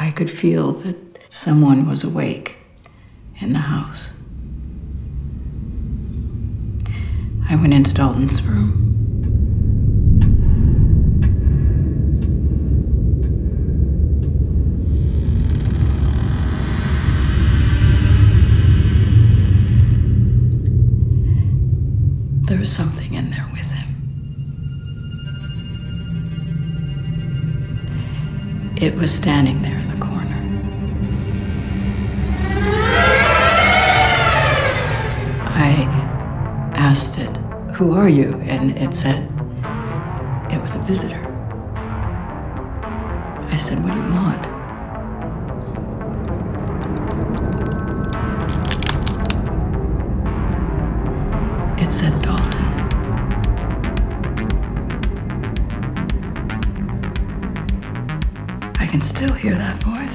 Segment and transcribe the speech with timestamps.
[0.00, 0.96] I could feel that
[1.28, 2.56] someone was awake
[3.38, 4.14] in the house.
[7.46, 8.78] I went into Dalton's room.
[22.46, 23.88] There was something in there with him.
[28.80, 29.79] It was standing there
[35.62, 35.82] I
[36.74, 37.36] asked it,
[37.76, 38.32] Who are you?
[38.46, 39.24] And it said,
[40.50, 41.20] It was a visitor.
[43.50, 44.46] I said, What do you want?
[51.78, 52.64] It said Dalton.
[58.78, 60.09] I can still hear that voice.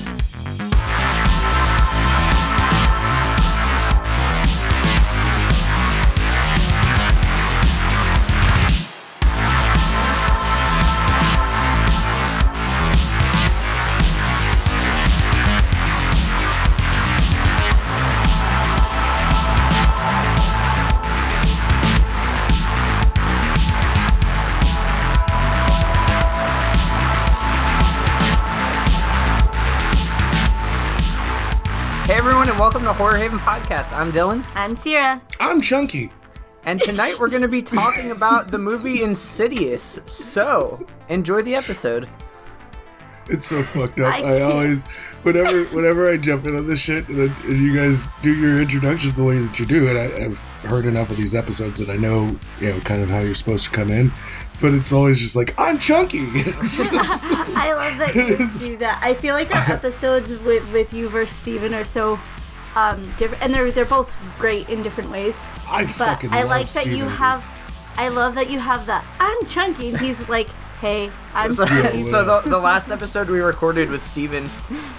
[32.97, 33.91] Horror Haven Podcast.
[33.93, 35.21] I'm Dylan, I'm Sierra.
[35.39, 36.11] I'm Chunky.
[36.63, 39.99] and tonight we're going to be talking about the movie Insidious.
[40.05, 42.07] So, enjoy the episode.
[43.27, 44.13] It's so fucked up.
[44.13, 44.85] I I, always,
[45.23, 49.23] whenever, whenever I jump into this shit, and, and you guys do your introductions the
[49.23, 50.37] way that you do, and I, I've
[50.69, 53.65] heard enough of these episodes that I know, you know, kind of how you're supposed
[53.65, 54.11] to come in.
[54.61, 56.31] But it's always just like I'm chunky.
[56.43, 58.37] Just- I love that you
[58.69, 58.99] do that.
[59.03, 62.17] I feel like our episodes with, with you versus Steven are so
[62.75, 65.37] um, different, and they're they're both great in different ways.
[65.67, 67.09] I But fucking I love like that you Steven.
[67.09, 67.43] have.
[67.97, 70.49] I love that you have the I'm chunky, and he's like,
[70.81, 72.01] hey, I'm So, chunky.
[72.11, 74.43] so the, the last episode we recorded with Steven,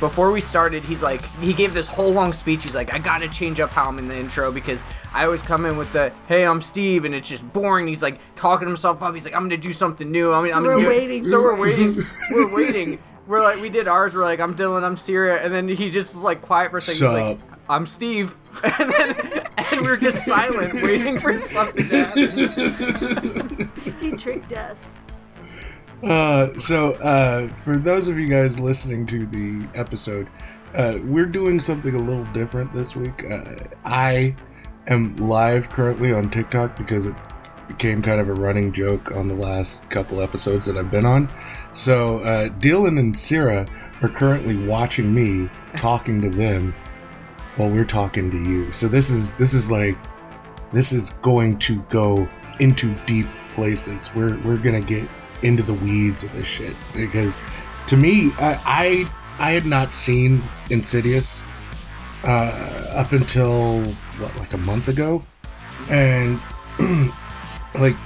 [0.01, 2.65] before we started, he's like, he gave this whole long speech.
[2.65, 4.83] He's like, I got to change up how I'm in the intro because
[5.13, 7.87] I always come in with the, hey, I'm Steve, and it's just boring.
[7.87, 9.13] He's like talking himself up.
[9.13, 10.33] He's like, I'm going to do something new.
[10.33, 11.25] I'm, I'm we're gonna do it." waiting.
[11.27, 11.99] So we're waiting.
[12.31, 12.99] We're waiting.
[13.27, 14.15] We're like, we did ours.
[14.15, 16.81] We're like, I'm Dylan, I'm Sierra, and then he just was like quiet for a
[16.81, 17.09] second.
[17.09, 17.56] He's like, Sup?
[17.69, 23.73] I'm Steve, and then and we're just silent, waiting for something to happen.
[24.01, 24.79] he tricked us.
[26.03, 30.29] Uh, so, uh, for those of you guys listening to the episode,
[30.75, 33.25] uh, we're doing something a little different this week.
[33.29, 33.55] Uh,
[33.85, 34.37] I
[34.87, 37.17] am live currently on TikTok because it
[37.67, 41.29] became kind of a running joke on the last couple episodes that I've been on.
[41.73, 43.67] So, uh, Dylan and Sierra
[44.03, 46.75] are currently watching me talking to them
[47.57, 48.71] while we're talking to you.
[48.73, 49.97] So this is this is like
[50.73, 52.29] this is going to go
[52.61, 54.11] into deep places.
[54.15, 55.09] We're we're gonna get
[55.43, 57.41] into the weeds of this shit because
[57.89, 59.09] to me, I
[59.39, 61.43] I, I had not seen Insidious
[62.25, 63.83] uh, up until
[64.19, 65.25] what like a month ago,
[65.89, 66.41] and
[67.75, 67.97] like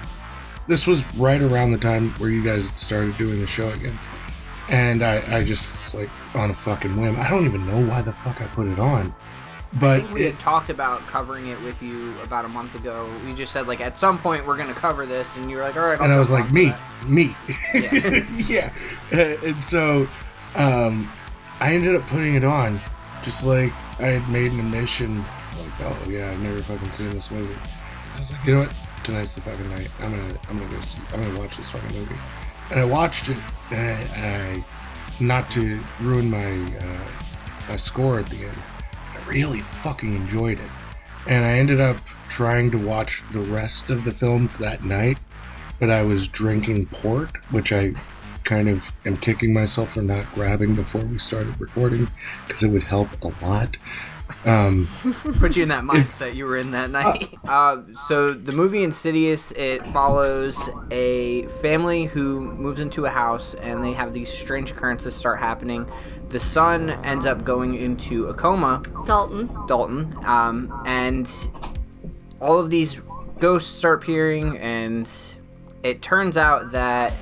[0.69, 3.99] this was right around the time where you guys started doing the show again.
[4.69, 7.19] And I, I just like on a fucking whim.
[7.19, 9.13] I don't even know why the fuck I put it on,
[9.75, 13.09] but think we it, had talked about covering it with you about a month ago.
[13.27, 15.77] You just said like at some point we're gonna cover this, and you were like,
[15.77, 16.01] all right.
[16.01, 16.73] And I was like, me,
[17.07, 17.37] me,
[17.75, 18.27] Yeah.
[18.35, 18.73] yeah.
[19.13, 20.09] Uh, and so,
[20.57, 21.11] um,
[21.61, 22.81] I ended up putting it on,
[23.23, 27.31] just like I had made an admission, like, oh yeah, I've never fucking seen this
[27.31, 27.55] movie.
[28.15, 28.75] I was like, you know what?
[29.05, 29.89] Tonight's the fucking night.
[30.01, 32.17] I'm gonna, I'm gonna go see, I'm gonna watch this fucking movie.
[32.71, 33.39] And I watched it,
[33.71, 34.65] and I,
[35.21, 37.09] not to ruin my, uh,
[37.69, 38.80] my score at the end, I
[39.31, 40.71] really fucking enjoyed it.
[41.27, 41.97] And I ended up
[42.29, 45.19] trying to watch the rest of the films that night
[45.81, 47.95] but I was drinking port, which I
[48.45, 52.09] kind of am kicking myself for not grabbing before we started recording
[52.47, 53.79] because it would help a lot.
[54.45, 54.89] Um.
[55.39, 57.29] Put you in that mindset you were in that night.
[57.51, 63.83] Uh, so the movie Insidious it follows a family who moves into a house, and
[63.83, 65.91] they have these strange occurrences start happening.
[66.29, 69.51] The son ends up going into a coma, Dalton.
[69.67, 71.29] Dalton, um, and
[72.41, 73.01] all of these
[73.41, 75.11] ghosts start appearing, and
[75.83, 77.13] it turns out that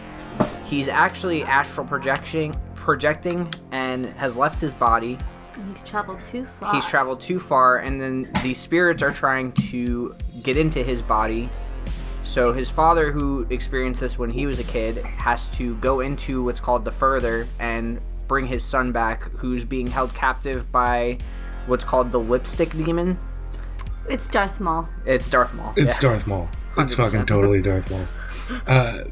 [0.65, 5.19] he's actually astral projection projecting and has left his body.
[5.67, 6.75] He's traveled too far.
[6.75, 11.49] He's traveled too far, and then the spirits are trying to get into his body.
[12.23, 16.43] So his father, who experienced this when he was a kid, has to go into
[16.45, 21.19] what's called the further and bring his son back, who's being held captive by
[21.67, 23.19] what's called the Lipstick Demon.
[24.09, 24.89] It's Darth Maul.
[25.07, 25.73] It's Darth Maul.
[25.77, 26.11] It's yeah.
[26.11, 26.49] Darth Maul.
[26.77, 26.97] It's 100%.
[26.97, 28.07] fucking totally Darth Maul.
[28.67, 29.05] Uh,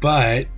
[0.00, 0.48] but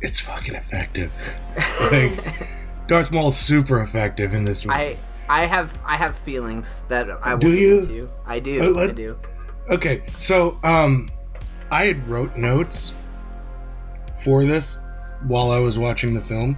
[0.00, 1.12] it's fucking effective.
[1.92, 2.48] like,
[2.86, 4.78] Darth Maul's super effective in this movie.
[4.78, 4.98] I
[5.28, 7.78] I have I have feelings that I will Do you?
[7.80, 8.08] into.
[8.26, 8.62] I do.
[8.62, 9.18] Uh, let- I do.
[9.68, 11.08] Okay, so um,
[11.72, 12.92] I had wrote notes
[14.22, 14.78] for this
[15.26, 16.56] while I was watching the film,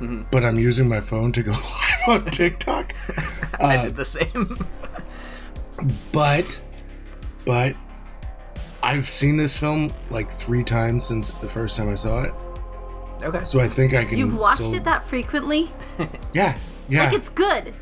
[0.00, 0.22] Mm-hmm.
[0.30, 1.50] but I'm using my phone to go
[2.08, 2.94] live on TikTok.
[3.60, 4.46] I Uh, did the same.
[6.12, 6.62] but,
[7.44, 7.74] but
[8.82, 12.34] I've seen this film like three times since the first time I saw it,
[13.24, 13.44] okay.
[13.44, 14.18] so I think I can.
[14.18, 15.70] You've watched still- it that frequently?
[16.32, 17.04] Yeah, yeah.
[17.04, 17.74] Like it's good.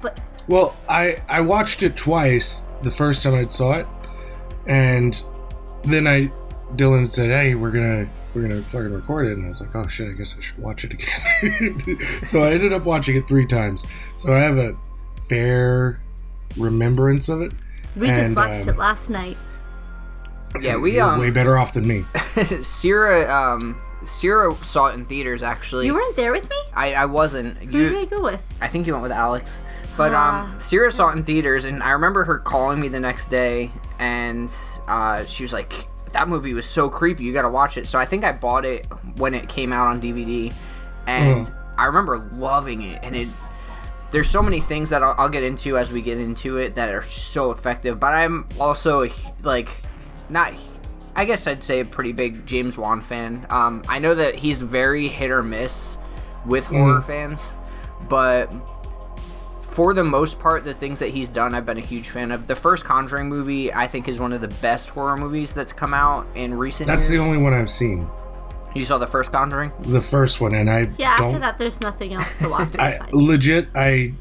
[0.00, 2.64] But Well, I I watched it twice.
[2.82, 3.86] The first time I saw it,
[4.66, 5.22] and
[5.84, 6.32] then I
[6.74, 9.86] Dylan said, "Hey, we're gonna we're gonna fucking record it," and I was like, "Oh
[9.86, 13.46] shit, I guess I should watch it again." so I ended up watching it three
[13.46, 13.86] times.
[14.16, 14.76] So I have a
[15.28, 16.00] fair
[16.56, 17.52] remembrance of it.
[17.94, 19.36] we just watched um, it last night.
[20.60, 22.04] Yeah, we You're um way better off than me.
[22.60, 25.86] Sierra um Sierra saw it in theaters actually.
[25.86, 26.56] You weren't there with me?
[26.74, 27.56] I I wasn't.
[27.58, 28.46] Who did I go with?
[28.60, 29.60] I think you went with Alex.
[29.96, 30.52] But Ah.
[30.52, 33.70] um Sierra saw it in theaters and I remember her calling me the next day
[33.98, 34.50] and
[34.88, 35.72] uh she was like
[36.12, 37.24] that movie was so creepy.
[37.24, 37.86] You got to watch it.
[37.88, 40.52] So I think I bought it when it came out on DVD
[41.06, 43.28] and I remember loving it and it
[44.10, 46.90] there's so many things that I'll, I'll get into as we get into it that
[46.94, 47.98] are so effective.
[47.98, 49.08] But I'm also
[49.42, 49.68] like
[50.28, 50.52] not.
[51.14, 53.46] I guess I'd say a pretty big James Wan fan.
[53.50, 55.98] Um, I know that he's very hit or miss
[56.46, 57.54] with horror fans,
[58.08, 58.50] but
[59.60, 62.46] for the most part, the things that he's done, I've been a huge fan of.
[62.46, 65.94] The first Conjuring movie, I think, is one of the best horror movies that's come
[65.94, 68.08] out in recent That's the only one I've seen.
[68.74, 69.72] you saw the first Conjuring?
[69.80, 71.28] The first one, and I Yeah, don't.
[71.28, 72.76] after that, there's nothing else to watch.
[72.78, 74.12] I legit, I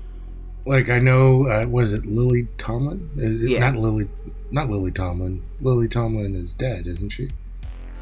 [0.66, 0.90] like.
[0.90, 1.48] I know.
[1.48, 3.10] Uh, was it Lily Tomlin?
[3.18, 3.60] Uh, Yeah.
[3.60, 4.08] Not Lily.
[4.52, 5.44] Not Lily Tomlin.
[5.62, 7.30] Lily Tomlin is dead, isn't she?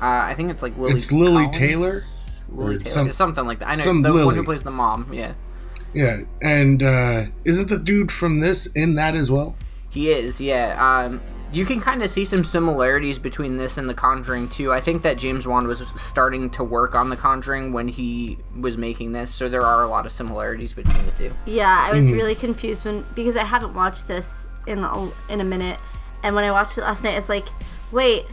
[0.02, 0.94] Uh, I think it's like Lily.
[0.96, 1.58] it's Lily Collins?
[1.58, 2.04] Taylor.
[2.50, 3.68] Lili Taylor, some- something like that.
[3.70, 4.36] I know some the one Lily.
[4.38, 5.12] who plays the mom.
[5.14, 5.34] Yeah,
[5.94, 9.56] Yeah, and uh, isn't the dude from this in that as well?
[9.92, 10.40] he is.
[10.40, 10.78] Yeah.
[10.80, 11.20] Um,
[11.52, 14.72] you can kind of see some similarities between this and The Conjuring too.
[14.72, 18.78] I think that James Wan was starting to work on The Conjuring when he was
[18.78, 21.34] making this, so there are a lot of similarities between the two.
[21.48, 22.14] Yeah, I was Mm-hmm.
[22.16, 25.80] really confused when because I haven't watched this in a, in a minute,
[26.24, 27.48] and when I watched it last night, it's like,
[27.92, 28.26] wait,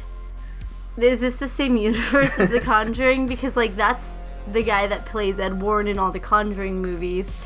[0.97, 3.27] is this the same universe as The Conjuring?
[3.27, 4.05] Because like that's
[4.53, 7.37] the guy that plays Ed Warren in all the Conjuring movies,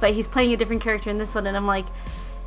[0.00, 1.86] but he's playing a different character in this one, and I'm like,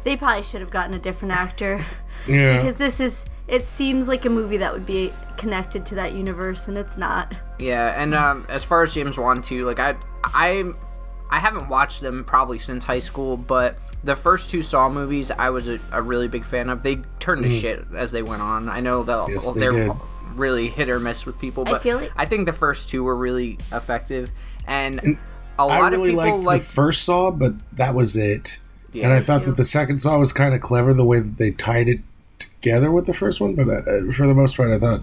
[0.03, 1.86] they probably should have gotten a different actor
[2.27, 2.57] Yeah.
[2.57, 3.24] because this is.
[3.48, 7.33] It seems like a movie that would be connected to that universe, and it's not.
[7.59, 10.71] Yeah, and um, as far as James Wan too, like I, I,
[11.31, 15.50] I haven't watched them probably since high school, but the first two Saw movies I
[15.50, 16.83] was a, a really big fan of.
[16.83, 18.68] They turned to shit as they went on.
[18.69, 19.92] I know that Yes, well, they they're did.
[20.36, 23.04] really hit or miss with people, I but feel like- I think the first two
[23.04, 24.30] were really effective,
[24.68, 25.00] and,
[25.60, 28.60] a I lot really of people liked like the first Saw, but that was it.
[28.94, 29.51] Yeah, and I thought too.
[29.51, 32.00] that the second Saw was kind of clever the way that they tied it
[32.39, 33.54] together with the first one.
[33.56, 35.01] But uh, for the most part, I thought,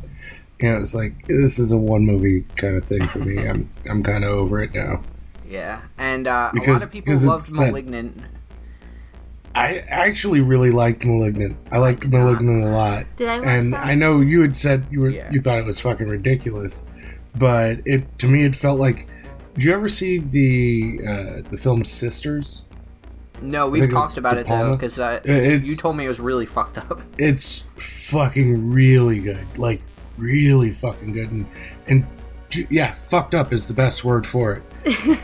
[0.59, 3.39] you know, it's like this is a one movie kind of thing for me.
[3.49, 5.03] I'm I'm kind of over it now.
[5.49, 8.23] Yeah, and uh, a lot of people because loved it's that- *Malignant*.
[9.55, 11.57] I actually really liked *Malignant*.
[11.73, 13.07] I liked *Malignant* a lot.
[13.17, 13.85] Did I watch and that?
[13.85, 15.31] I know you had said you were Yeah.
[15.31, 16.83] you thought it was fucking ridiculous,
[17.37, 19.09] but it to me it felt like.
[19.55, 22.65] Did you ever see the uh, the film *Sisters*?
[23.41, 26.79] No, we've talked about it though, because uh, you told me it was really fucked
[26.79, 27.01] up.
[27.19, 29.81] it's fucking really good like
[30.17, 31.47] really fucking good and
[31.87, 32.07] and
[32.71, 34.63] yeah fucked up is the best word for it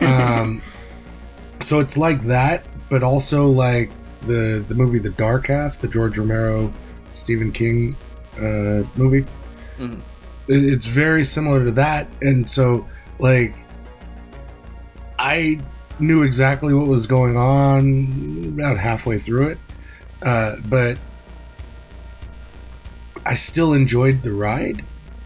[0.01, 0.61] um
[1.61, 3.89] so it's like that but also like
[4.27, 6.71] the the movie the dark half the george romero
[7.11, 7.95] stephen king
[8.37, 9.25] uh movie
[9.79, 9.99] Mhm.
[10.47, 12.87] It- it's very similar to that and so
[13.19, 13.53] like
[15.19, 15.59] i
[15.99, 19.57] knew exactly what was going on about halfway through it
[20.21, 20.97] uh, but
[23.25, 24.83] I still enjoyed the ride,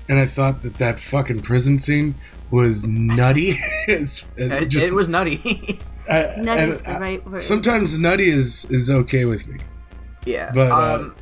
[0.08, 2.16] and I thought that that fucking prison scene
[2.52, 3.50] was nutty.
[3.88, 5.80] it's, it It, just- it was nutty.
[6.10, 7.42] I- Nutty is the right word.
[7.42, 9.60] Sometimes nutty is is okay with me.
[10.26, 10.52] Yeah.
[10.54, 11.16] But, uh, um,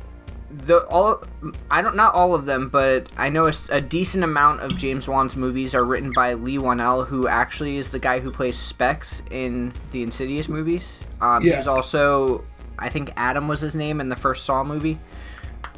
[0.50, 1.22] the all
[1.70, 5.36] I don't not all of them, but I know a decent amount of James Wan's
[5.36, 9.74] movies are written by Leigh Whannell, who actually is the guy who plays Specs in
[9.90, 11.00] the Insidious movies.
[11.20, 11.56] Um, Yeah.
[11.58, 12.44] He's also
[12.78, 14.98] I think Adam was his name in the first Saw movie.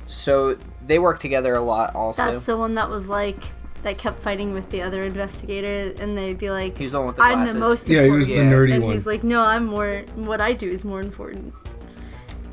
[0.06, 1.94] So they work together a lot.
[1.96, 3.42] Also, That's the one that was like
[3.82, 7.16] that kept fighting with the other investigator, and they'd be like, He's the one with
[7.16, 7.54] the "I'm glasses.
[7.54, 8.94] the most Yeah, he was the important," nerdy and one.
[8.94, 10.04] he's like, "No, I'm more.
[10.16, 11.54] What I do is more important."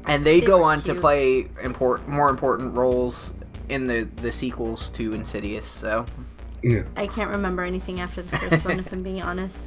[0.09, 1.01] and they, They go were on to cute.
[1.01, 3.33] play import more important roles
[3.67, 5.65] in the the sequels to Insidious.
[5.67, 6.05] So,
[6.63, 6.83] Yeah.
[6.95, 9.65] I can't remember anything after the first one, if I'm being honest.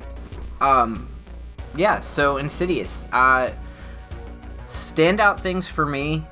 [0.60, 1.08] um,
[1.74, 1.98] yeah.
[2.00, 3.08] So Insidious.
[3.12, 3.50] Uh,
[4.68, 6.24] standout things for me,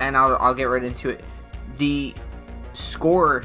[0.00, 1.22] and I'll I'll get right into it.
[1.78, 2.12] The
[2.72, 3.44] score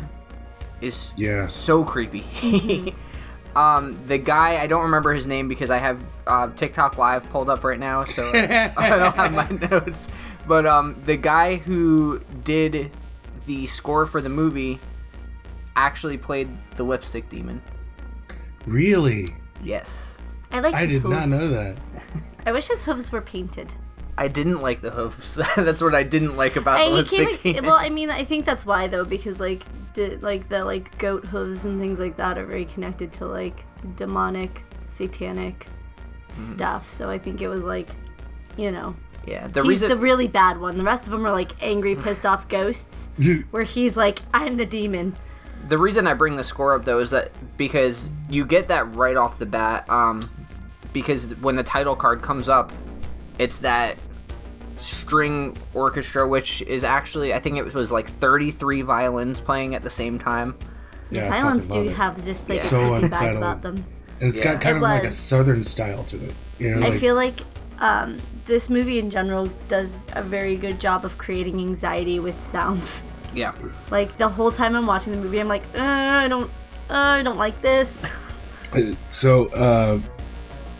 [0.81, 1.47] is Yeah.
[1.47, 2.23] so creepy.
[3.55, 7.49] um, the guy I don't remember his name because I have uh, TikTok Live pulled
[7.49, 10.07] up right now, so I don't have my notes.
[10.47, 12.91] But um, the guy who did
[13.45, 14.79] the score for the movie
[15.75, 17.61] actually played the Lipstick Demon.
[18.65, 19.35] Really?
[19.63, 20.17] Yes,
[20.51, 20.73] I like.
[20.73, 21.77] I did not know that.
[22.45, 23.73] I wish his hooves were painted.
[24.17, 25.35] I didn't like the hooves.
[25.55, 27.25] That's what I didn't like about the And he came.
[27.27, 30.63] Lipstick in- well, I mean, I think that's why though, because like, the, like the
[30.63, 35.67] like goat hooves and things like that are very connected to like demonic, satanic
[36.31, 36.55] Mm-hmm.
[36.55, 36.91] stuff.
[36.91, 37.87] So I think it was like,
[38.57, 38.93] you know,
[39.25, 40.77] yeah, the he's reason the really bad one.
[40.77, 43.07] The rest of them are like angry, pissed off ghosts.
[43.51, 45.15] where he's like, I'm the demon.
[45.69, 49.15] the reason I bring the score up though is that because you get that right
[49.15, 49.89] off the bat.
[49.89, 50.21] Um,
[50.91, 52.73] because when the title card comes up,
[53.39, 53.97] it's that
[54.79, 59.89] string orchestra, which is actually I think it was like 33 violins playing at the
[59.89, 60.55] same time.
[61.11, 61.95] Yeah, I Violence fucking do it.
[61.95, 63.37] have just like So a creepy vibe unsettling.
[63.37, 63.85] about them.
[64.19, 64.53] And it's Yeah.
[64.53, 66.33] got kind It of like a southern style to it.
[66.59, 67.41] You know, I like, feel like
[67.79, 73.01] um, this movie in general does a very good job of creating anxiety with sounds.
[73.33, 73.51] Yeah.
[73.91, 76.49] Like the whole time I'm watching the movie, I'm like, uh, I don't,
[76.89, 77.89] uh, I don't like this.
[79.09, 79.99] So, uh,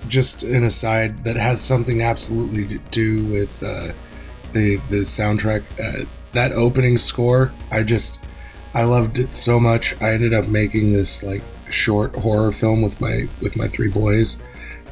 [0.08, 3.92] just an aside that has something absolutely to do with uh,
[4.54, 5.64] the the soundtrack.
[5.80, 8.24] Uh, that opening score, I just
[8.74, 10.00] I loved it so much.
[10.02, 14.42] I ended up making this like short horror film with my with my three boys.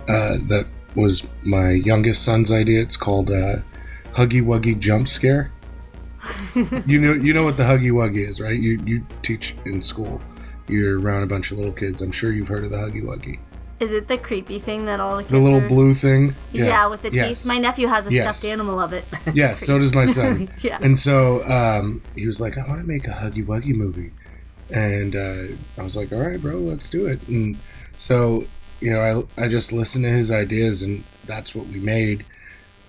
[0.07, 0.65] Uh, that
[0.95, 2.81] was my youngest son's idea.
[2.81, 3.57] It's called uh,
[4.13, 5.51] Huggy Wuggy Jump Scare.
[6.85, 8.59] you know you know what the Huggy Wuggy is, right?
[8.59, 10.21] You you teach in school.
[10.69, 12.01] You're around a bunch of little kids.
[12.01, 13.39] I'm sure you've heard of the Huggy Wuggy.
[13.79, 16.35] Is it the creepy thing that all the The little are- blue thing.
[16.51, 17.45] Yeah, with the teeth.
[17.45, 18.37] My nephew has a Yes.
[18.37, 19.03] stuffed animal of it.
[19.33, 20.49] Yes, so does my son.
[20.61, 20.77] Yeah.
[20.81, 24.11] And so um, he was like, I want to make a Huggy Wuggy movie.
[24.69, 27.27] And uh, I was like, all right, bro, let's do it.
[27.27, 27.57] And
[27.97, 28.45] so,
[28.79, 32.25] you know, I, I just listened to his ideas and that's what we made.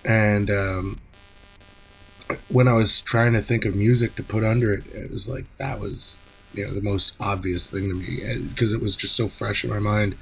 [0.05, 0.99] And um,
[2.49, 5.45] when I was trying to think of music to put under it, it was like,
[5.57, 6.19] that was,
[6.53, 9.69] you know, the most obvious thing to me because it was just so fresh in
[9.69, 10.15] my mind.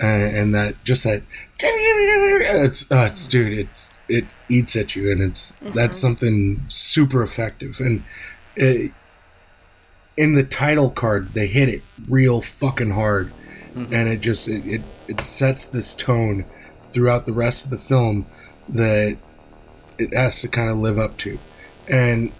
[0.00, 1.22] And, and that, just that,
[1.60, 7.22] it's, uh, it's, dude, it's, it eats at you and it's It that's something super
[7.22, 8.02] effective and
[8.56, 8.92] it,
[10.16, 13.32] in the title card they hit it real fucking hard
[13.74, 13.92] mm-hmm.
[13.92, 16.44] and it just it, it, it sets this tone
[16.90, 18.26] throughout the rest of the film
[18.68, 19.16] that
[19.98, 21.38] it has to kind of live up to
[21.88, 22.32] and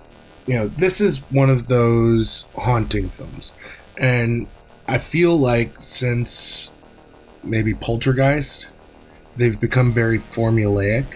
[0.46, 3.52] you know this is one of those haunting films
[3.98, 4.46] and
[4.86, 6.70] i feel like since
[7.48, 8.68] maybe poltergeist
[9.36, 11.06] they've become very formulaic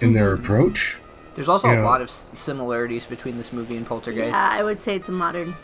[0.00, 0.98] in their approach
[1.34, 1.82] There's also Yeah.
[1.82, 4.30] a lot of similarities between this movie and Poltergeist.
[4.34, 5.56] Yeah, I would say it's a modern,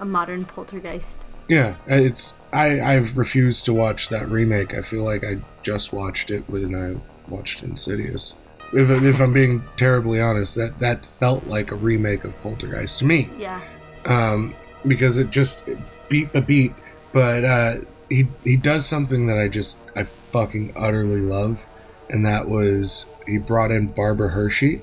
[0.00, 1.20] a modern poltergeist.
[1.48, 4.74] Yeah, it's I I've refused to watch that remake.
[4.74, 6.96] I feel like I just watched it when I
[7.30, 8.34] watched Insidious.
[8.72, 13.04] If, if I'm being terribly honest, that that felt like a remake of Poltergeist to
[13.06, 13.60] me, Yeah.
[14.06, 16.72] um, because it just it beat a beat.
[17.12, 17.76] But uh,
[18.16, 21.66] he he does something that I just I fucking utterly love,
[22.10, 24.82] and that was he brought in Barbara Hershey,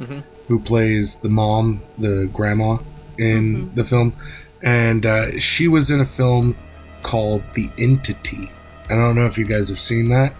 [0.00, 0.22] Mhm.
[0.48, 2.78] who plays the mom, the grandma
[3.18, 4.12] in the film,
[4.62, 6.56] and uh, she was in a film
[7.02, 8.50] called The Entity.
[8.88, 10.34] I don't know if you guys have seen that,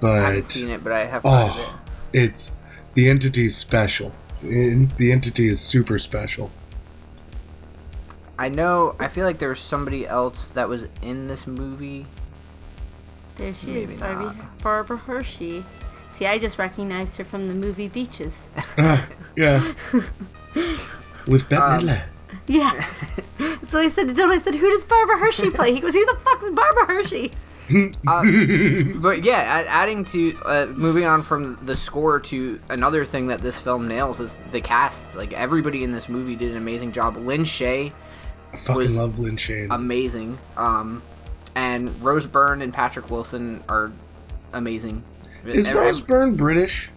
[0.00, 1.54] but I haven't but seen it, but I have heard of it.
[1.58, 1.80] oh,
[2.12, 2.52] it's
[2.94, 4.12] the entity is special.
[4.42, 6.50] In- The entity is super special.
[8.38, 8.94] I know.
[9.00, 12.06] I feel like there was somebody else that was in this movie.
[13.36, 14.58] There she Maybe is, Barbie, not.
[14.62, 15.64] Barbara Hershey.
[16.14, 18.48] See, I just recognized her from the movie Beaches.
[19.36, 19.60] yeah.
[21.26, 22.02] With Bette Um, Midler.
[22.46, 22.84] Yeah.
[23.66, 25.72] so I said to Don, I said, who does Barbara Hershey play?
[25.74, 27.32] He goes, who the fuck is Barbara Hershey?
[29.00, 33.58] But yeah, adding to uh, moving on from the score to another thing that this
[33.60, 35.16] film nails is the cast.
[35.16, 37.16] Like everybody in this movie did an amazing job.
[37.18, 37.92] Lin Shaye,
[38.52, 39.68] I fucking love Lin Shaye.
[39.70, 40.38] amazing.
[40.56, 41.02] Um,
[41.54, 43.92] and Rose Byrne and Patrick Wilson are
[44.52, 45.02] amazing.
[45.44, 46.90] Is Ev- Rose ev- Byrne British?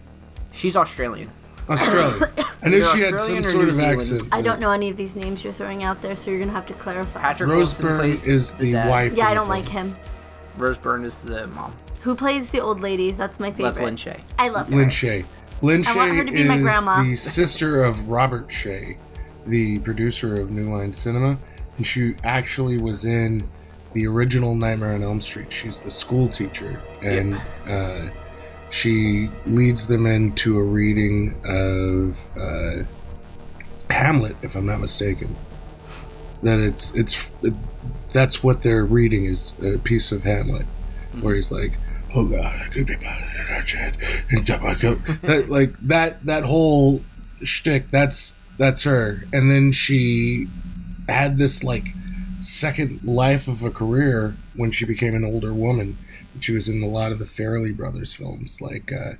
[0.52, 1.30] She's Australian.
[1.68, 2.30] Australian.
[2.62, 3.92] I knew she had Australian some or sort New of Zealand.
[4.00, 4.22] accent.
[4.32, 6.66] I don't know any of these names you're throwing out there, so you're gonna have
[6.66, 7.20] to clarify.
[7.20, 8.88] Patrick Rose Wilson Byrne plays is the dad.
[8.88, 9.16] wife.
[9.16, 9.94] yeah, of I don't like him.
[10.56, 11.74] Rose Byrne is the mom.
[12.02, 13.10] Who plays the old lady?
[13.12, 13.74] That's my favorite.
[13.74, 14.20] That's Lin Shaye.
[14.38, 14.76] I love her.
[14.76, 15.24] Lin Shaye.
[15.62, 17.02] Lynn I want Shaye her to be my is grandma.
[17.04, 18.96] the sister of Robert Shaye,
[19.46, 21.38] the producer of New Line Cinema,
[21.76, 23.48] and she actually was in
[23.92, 25.52] the original Nightmare on Elm Street.
[25.52, 28.08] She's the school teacher, and uh,
[28.70, 32.84] she leads them into a reading of uh,
[33.90, 35.36] Hamlet, if I'm not mistaken.
[36.42, 37.32] That it's it's
[38.12, 40.66] that's what they're reading is a piece of Hamlet,
[41.20, 41.72] where he's like,
[42.14, 43.96] "Oh God, I could be better than I should."
[44.30, 47.02] And that like that that whole
[47.42, 47.90] shtick.
[47.90, 50.46] That's that's her, and then she
[51.08, 51.88] had this like
[52.40, 55.98] second life of a career when she became an older woman.
[56.38, 59.14] She was in a lot of the Farrelly Brothers films, like uh,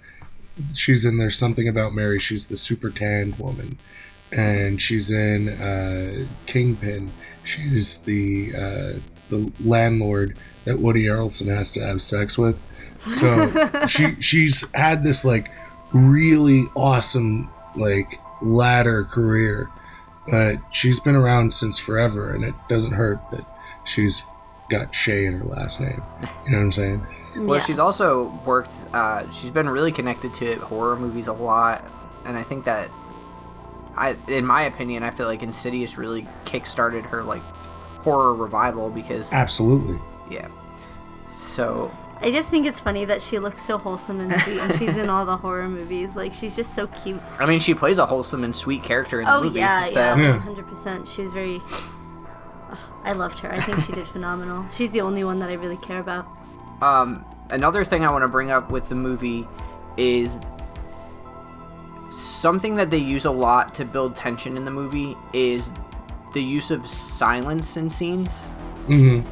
[0.75, 2.21] she's in There's Something About Mary.
[2.21, 3.79] She's the super tanned woman,
[4.31, 7.11] and she's in uh, Kingpin.
[7.43, 8.93] She's the uh,
[9.29, 12.61] the landlord that Woody Harrelson has to have sex with.
[13.11, 15.51] So she she's had this like
[15.93, 19.71] really awesome like ladder career,
[20.31, 23.45] but she's been around since forever, and it doesn't hurt that
[23.85, 24.23] she's
[24.71, 26.03] got Shaye in her last name.
[26.45, 27.07] You know what I'm saying?
[27.37, 27.65] Well, Yeah.
[27.65, 28.73] she's also worked.
[28.93, 31.85] Uh, she's been really connected to horror movies a lot,
[32.25, 32.89] and I think that,
[33.97, 37.43] I, in my opinion, I feel like Insidious really kickstarted her like
[38.03, 39.99] horror revival because Absolutely.
[40.31, 40.49] yeah.
[41.35, 41.91] So
[42.23, 45.11] I just think it's funny that she looks so wholesome and sweet, and she's in
[45.11, 46.15] all the horror movies.
[46.15, 47.21] Like she's just so cute.
[47.41, 49.59] I mean, she plays a wholesome and sweet character in the Oh movie.
[49.59, 50.01] yeah, so.
[50.01, 50.31] yeah, Yeah.
[50.31, 51.09] one hundred percent.
[51.09, 51.61] She was very.
[53.05, 53.51] I loved her.
[53.53, 54.65] I think she did phenomenal.
[54.73, 56.27] She's the only one that I really care about.
[56.81, 59.47] Um, another thing I want to bring up with the movie
[59.97, 60.39] is
[62.11, 65.73] something that they use a lot to build tension in the movie is
[66.35, 68.45] the use of silence in scenes,
[68.89, 69.27] Mm-hmm.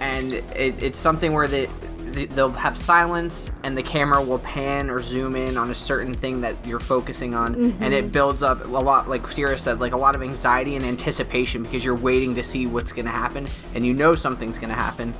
[0.00, 4.90] and it, it's something where they, they they'll have silence and the camera will pan
[4.90, 8.12] or zoom in on a certain thing that you're focusing on and it mm-hmm.
[8.12, 11.84] builds up a lot like Sierra said like a lot of anxiety and anticipation because
[11.84, 15.14] you're waiting to see what's going to happen and you know something's going to happen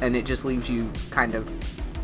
[0.00, 1.48] and it just leaves you kind of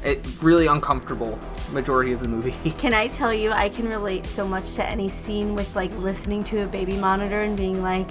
[0.04, 1.38] it really uncomfortable
[1.72, 2.52] majority of the movie.
[2.78, 6.44] Can I tell you, I can relate so much to any scene with like listening
[6.44, 8.10] to a baby monitor and being like,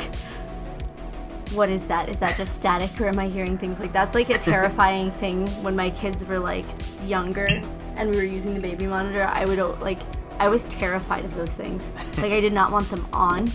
[1.54, 2.10] what is that?
[2.10, 5.48] Is that just static or am I hearing things like that's like a terrifying thing
[5.64, 6.66] when my kids were like
[7.06, 7.48] younger
[7.96, 9.24] and we were using the baby monitor.
[9.24, 10.00] I would like,
[10.40, 11.90] I was terrified of those things.
[12.18, 13.50] Like, I did not want them on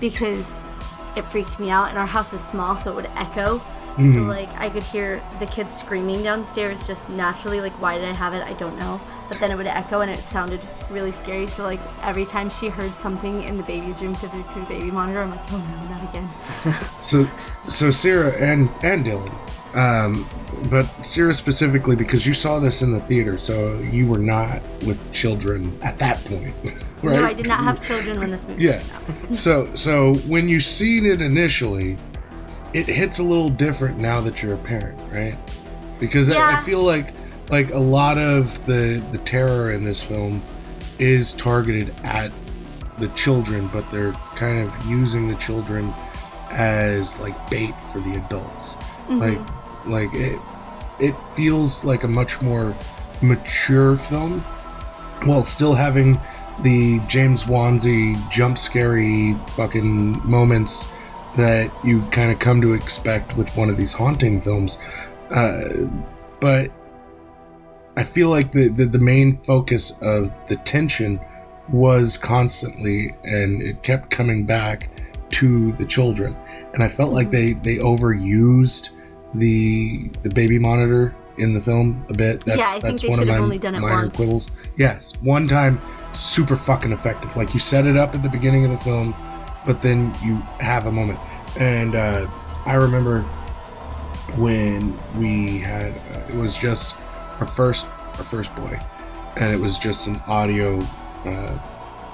[0.00, 0.50] because
[1.14, 3.60] it freaked me out and our house is small so it would echo.
[3.96, 8.12] So like I could hear the kids screaming downstairs just naturally like why did I
[8.14, 8.42] have it?
[8.42, 9.00] I don't know.
[9.28, 11.46] But then it would echo and it sounded really scary.
[11.46, 15.20] So like every time she heard something in the baby's room through, the baby monitor,
[15.20, 16.28] I'm like, oh no, not again.
[17.00, 17.28] So,
[17.68, 19.32] so Sarah and and Dylan,
[19.76, 20.26] um,
[20.70, 25.00] but Sarah specifically because you saw this in the theater, so you were not with
[25.12, 26.54] children at that point,
[27.02, 27.16] right?
[27.20, 28.80] No, I did not have children when this movie Yeah.
[28.80, 29.36] came out.
[29.36, 31.98] So, so when you seen it initially,
[32.74, 35.38] it hits a little different now that you're a parent, right?
[36.00, 37.14] Because I, I feel like
[37.48, 40.42] like a lot of the the terror in this film
[40.98, 42.32] is targeted at
[42.98, 45.92] the children, but they're kind of using the children
[46.50, 48.74] as like bait for the adults.
[49.06, 49.18] Mm-hmm.
[49.18, 49.40] Like
[49.86, 50.40] like it
[50.98, 52.74] it feels like a much more
[53.22, 54.40] mature film
[55.22, 56.18] while still having
[56.62, 60.86] the James Wanzy jump scary fucking moments
[61.36, 64.78] that you kind of come to expect with one of these haunting films.
[65.30, 65.88] Uh,
[66.40, 66.70] but
[67.96, 71.20] I feel like the, the, the main focus of the tension
[71.68, 74.90] was constantly, and it kept coming back
[75.30, 76.36] to the children.
[76.74, 78.90] And I felt like they, they overused
[79.34, 82.44] the the baby monitor in the film a bit.
[82.44, 84.14] That's, Yeah, I think that's they one of my have only done it minor once.
[84.16, 84.50] quibbles.
[84.76, 85.80] Yes, one time,
[86.12, 87.36] super fucking effective.
[87.36, 89.14] Like you set it up at the beginning of the film,
[89.66, 91.18] but then you have a moment.
[91.58, 92.26] And uh,
[92.66, 93.22] I remember
[94.36, 96.96] when we had uh, it was just
[97.40, 97.86] our first
[98.18, 98.78] our first boy,
[99.36, 100.78] and it was just an audio
[101.24, 101.58] uh,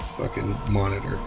[0.00, 1.18] fucking monitor.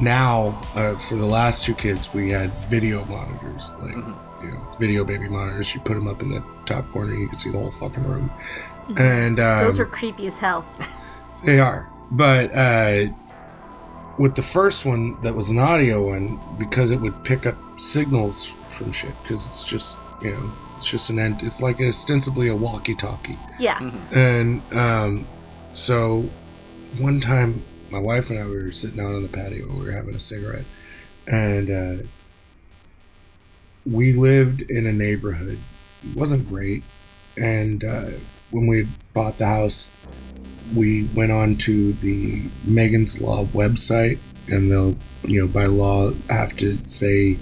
[0.00, 3.96] Now, uh, for the last two kids, we had video monitors, like
[4.42, 5.74] you know, video baby monitors.
[5.74, 8.04] You put them up in the top corner, and you can see the whole fucking
[8.04, 8.30] room.
[8.96, 10.64] And um, Those are creepy as hell.
[11.44, 11.90] they are.
[12.10, 13.06] But uh,
[14.18, 18.46] with the first one, that was an audio one, because it would pick up signals
[18.70, 21.42] from shit, because it's just, you know, it's just an end.
[21.42, 23.38] It's like ostensibly a walkie talkie.
[23.58, 23.90] Yeah.
[24.12, 25.26] And um,
[25.72, 26.28] so
[26.98, 29.66] one time my wife and I we were sitting out on the patio.
[29.68, 30.64] We were having a cigarette,
[31.26, 32.02] and uh,
[33.84, 35.58] we lived in a neighborhood.
[36.02, 36.82] It wasn't great,
[37.36, 38.10] and uh,
[38.50, 39.90] when we bought the house,
[40.74, 46.56] we went on to the Megan's Law website, and they'll, you know, by law have
[46.56, 47.38] to say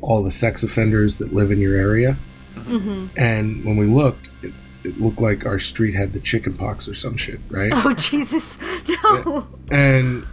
[0.00, 2.16] all the sex offenders that live in your area.
[3.16, 4.52] And when we looked, it,
[4.84, 7.72] it looked like our street had the chicken pox or some shit, right?
[7.74, 8.58] Oh Jesus,
[9.04, 9.46] no.
[9.70, 10.26] and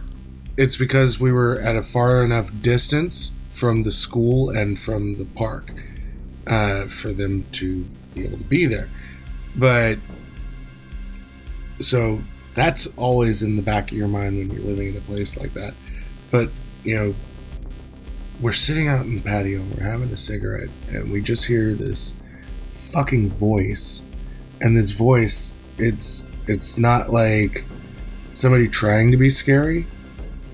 [0.56, 5.24] it's because we were at a far enough distance from the school and from the
[5.24, 5.72] park
[6.46, 8.88] uh, for them to be able to be there.
[9.56, 9.98] But
[11.80, 12.22] so
[12.54, 15.52] that's always in the back of your mind when you're living in a place like
[15.54, 15.74] that.
[16.30, 16.50] But
[16.84, 17.14] you know,
[18.40, 22.14] we're sitting out in the patio, we're having a cigarette, and we just hear this
[22.68, 24.02] fucking voice.
[24.60, 27.64] And this voice, it's it's not like
[28.32, 29.86] somebody trying to be scary,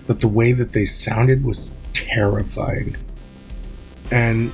[0.06, 2.96] but the way that they sounded was terrifying.
[4.10, 4.52] And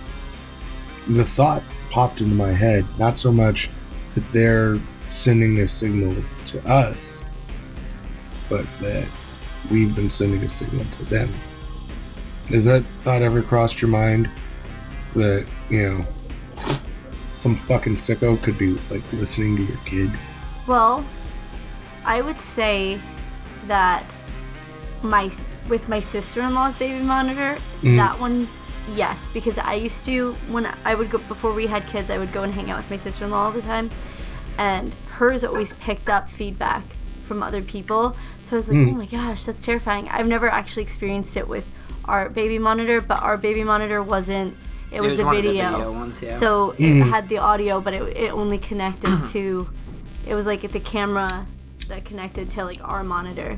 [1.08, 3.70] the thought popped into my head, not so much
[4.14, 7.22] that they're sending a signal to us,
[8.52, 9.08] but that
[9.70, 11.32] we've been sending a signal to them.
[12.48, 14.28] Has that thought ever crossed your mind?
[15.16, 16.06] That, you know,
[17.32, 20.10] some fucking sicko could be like listening to your kid?
[20.66, 21.02] Well,
[22.04, 23.00] I would say
[23.68, 24.04] that
[25.02, 25.30] my
[25.68, 27.96] with my sister-in-law's baby monitor, Mm.
[27.96, 28.48] that one
[28.94, 32.32] yes, because I used to when I would go before we had kids, I would
[32.32, 33.88] go and hang out with my sister-in-law all the time,
[34.58, 36.82] and hers always picked up feedback
[37.22, 38.16] from other people.
[38.42, 38.92] So I was like, Mm.
[38.92, 40.08] oh my gosh, that's terrifying.
[40.08, 41.70] I've never actually experienced it with
[42.04, 44.56] our baby monitor, but our baby monitor wasn't.
[44.90, 45.70] It, was, the one of video.
[45.70, 46.36] video ones, yeah.
[46.38, 49.68] So it had the audio, but it, it only connected to.
[50.26, 51.46] It was like the camera
[51.88, 53.56] that connected to like our monitor.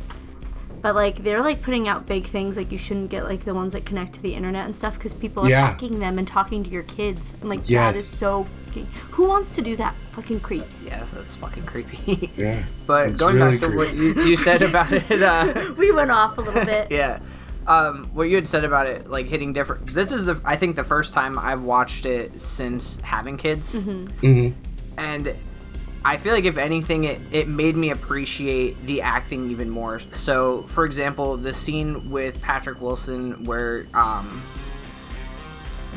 [0.85, 3.73] But like they're like putting out big things like you shouldn't get like the ones
[3.73, 5.67] that connect to the internet and stuff because people are Yeah.
[5.69, 7.33] hacking them and talking to your kids.
[7.41, 7.97] And like that Yes.
[7.97, 8.45] is so.
[8.67, 9.95] fucking- Who wants to do that?
[10.13, 10.83] Fucking creeps.
[10.85, 12.31] yes, that's fucking creepy.
[12.37, 12.63] Yeah.
[12.87, 13.77] but It's going really back to creepy.
[13.79, 16.89] what you, you said about it, uh, We went off a little bit.
[16.91, 17.19] yeah.
[17.67, 19.87] Um, what you had said about it, like hitting different.
[19.87, 24.51] This is the I think the first time I've watched it since having kids, hmm
[24.99, 25.35] and
[26.07, 29.99] I feel like if anything, it it made me appreciate the acting even more.
[29.99, 34.43] So, for example, the scene with Patrick Wilson where um,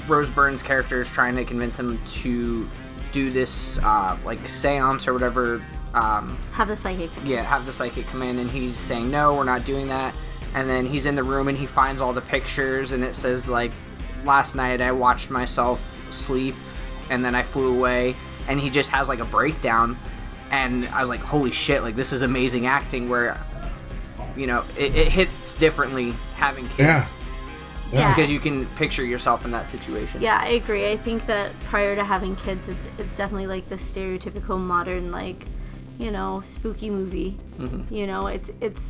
[0.08, 2.70] Rose Byrne's character is trying to convince him to
[3.12, 5.64] do this uh, like seance or whatever.
[5.94, 7.10] Um, Have the psychic.
[7.26, 10.14] yeah, have the psychic come in, and he's saying, no, we're not doing that.
[10.54, 13.50] And then he's in the room and he finds all the pictures, and it says,
[13.50, 13.72] like,
[14.24, 16.56] last night I watched myself sleep,
[17.10, 18.16] and then I flew away.
[18.48, 19.98] And he just has, like, a breakdown.
[20.52, 23.38] And I was like, holy shit, like, this is amazing acting where,
[24.36, 26.80] you know, it, it hits differently having kids.
[26.80, 27.08] Yeah.
[27.92, 28.14] Yeah.
[28.14, 30.22] Because you can picture yourself in that situation.
[30.22, 30.92] Yeah, I agree.
[30.92, 35.46] I think that prior to having kids, it's it's definitely like the stereotypical modern like,
[35.98, 37.38] you know, spooky movie.
[37.58, 37.94] Mm-hmm.
[37.94, 38.82] You know, it's it's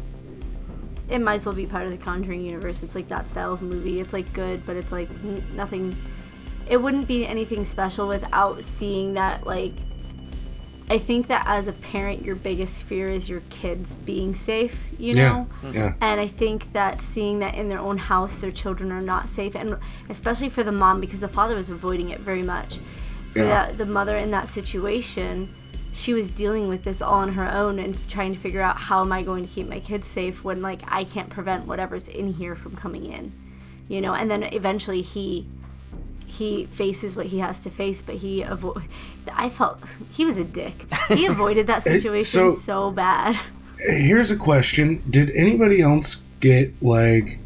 [1.09, 2.81] it might as well be part of the Conjuring universe.
[2.81, 3.99] It's like that style of movie.
[3.99, 5.95] It's like good, but it's like n- nothing.
[6.69, 9.73] It wouldn't be anything special without seeing that like.
[10.89, 14.87] I think that as a parent, your biggest fear is your kids being safe.
[14.97, 15.47] You know.
[15.63, 15.71] Yeah.
[15.71, 15.93] Yeah.
[15.99, 19.53] And I think that seeing that in their own house, their children are not safe,
[19.53, 19.77] and
[20.09, 22.79] especially for the mom, because the father was avoiding it very much.
[23.33, 23.71] For Yeah.
[23.71, 25.53] the, the mother in that situation,
[25.91, 29.01] she was dealing with this all on her own and trying to figure out how
[29.01, 32.33] am I going to keep my kids safe when, like, I can't prevent whatever's in
[32.33, 33.33] here from coming in,
[33.89, 34.13] you know?
[34.13, 35.47] And then eventually he
[36.27, 38.83] he faces what he has to face, but he avoid.
[39.33, 39.79] I felt
[40.11, 40.85] he was a dick.
[41.07, 43.37] He avoided that situation so- so bad.
[43.79, 47.39] Here's a question: Did anybody else get like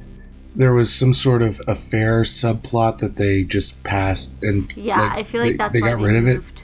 [0.56, 5.24] there was some sort of affair subplot that they just passed and Yeah, like, I
[5.24, 6.64] feel like they, that's they why got they rid of it?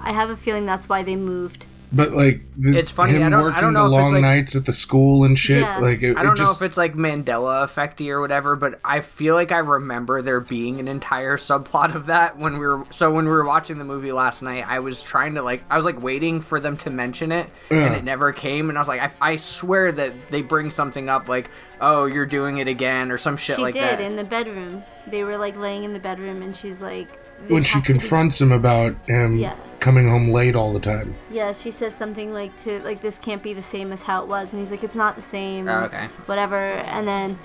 [0.00, 1.64] I have a feeling that's why they moved.
[1.90, 4.22] But like, the, It's funny, Him I don't- I working don't know the long like-
[4.22, 5.62] nights at the school and shit.
[5.62, 5.78] Yeah.
[5.78, 9.00] Like, it, I don't it know if it's like Mandela effecty or whatever, but I
[9.00, 12.84] feel like I remember there being an entire subplot of that when we were.
[12.90, 15.76] So when we were watching the movie last night, I was trying to like, I
[15.76, 18.68] was like waiting for them to mention it, and it never came.
[18.68, 21.48] And I was like, I, I swear that they bring something up like,
[21.80, 24.00] oh, you're doing it again or some shit she like did that.
[24.00, 24.82] in the bedroom.
[25.06, 27.92] They were like laying in the bedroom, and she's like, this when she has be-
[27.92, 29.54] confronts him about him Yeah.
[29.80, 31.14] coming home late all the time.
[31.30, 34.28] Yeah, she says something like to like this can't be the same as how it
[34.28, 35.68] was, and he's like, it's not the same.
[35.68, 36.06] Oh, okay.
[36.26, 37.38] Whatever, and then.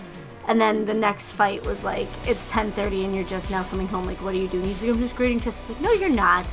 [0.46, 4.04] And then the next fight was like, it's 10:30 and you're just now coming home.
[4.04, 4.66] Like, what are you doing?
[4.66, 5.70] He's like, I'm just grading tests.
[5.70, 6.46] It's like, no, you're not.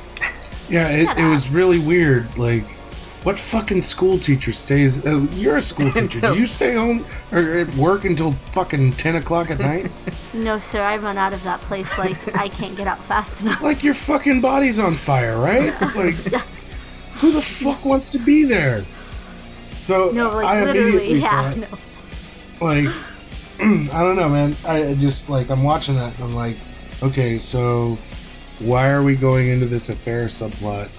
[0.69, 2.37] Yeah, it, it was really weird.
[2.37, 2.63] Like,
[3.23, 5.05] What fucking school teacher stays?
[5.05, 6.19] Uh, you're a school teacher.
[6.21, 9.91] Do you stay home or at work until fucking ten o'clock at night?
[10.33, 13.61] No, sir, I run out of that place like I can't get out fast enough.
[13.69, 15.73] like your fucking body's on fire, right?
[15.93, 16.47] Like, Yes.
[17.15, 18.85] who the fuck wants to be there?
[19.73, 21.51] So No, like I literally, yeah.
[21.51, 21.67] thought, No.
[22.61, 22.87] like
[23.59, 24.55] I don't know, man.
[24.65, 26.55] I I just like I'm watching that and I'm like,
[27.03, 27.97] okay, so
[28.59, 30.89] why are we going into this affair subplot?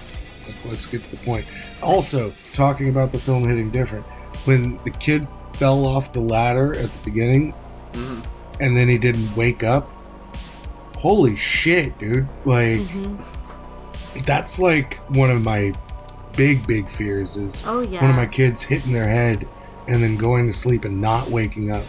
[0.45, 1.45] Like, let's get to the point.
[1.83, 4.05] Also, talking about the film hitting different.
[4.45, 7.53] When the kid fell off the ladder at the beginning,
[7.93, 8.21] mm-hmm.
[8.61, 9.89] and then he didn't wake up.
[10.97, 12.27] Holy shit, dude!
[12.45, 14.21] Like, mm-hmm.
[14.21, 15.73] that's like one of my
[16.35, 17.35] big, big fears.
[17.35, 18.01] Is Oh yeah.
[18.01, 19.47] one of my kids hitting their head
[19.87, 21.83] and then going to sleep and not waking up.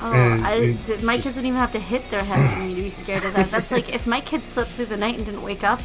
[0.00, 2.74] Oh, I, th- my kids just- didn't even have to hit their head for me
[2.74, 3.50] to be scared of that.
[3.50, 5.80] That's like if my kids slept through the night and didn't wake up,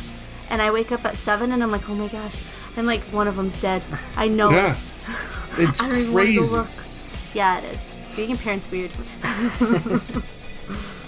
[0.50, 2.44] and I wake up at seven and I'm like, oh my gosh,
[2.78, 3.84] and like one of them's dead.
[4.16, 4.50] I know.
[4.50, 4.54] it.
[4.54, 4.76] Yeah,
[5.58, 6.56] it's I don't even want to crazy.
[6.56, 6.70] look.
[7.34, 7.82] Yeah, it is.
[8.16, 8.92] Being a parent's weird.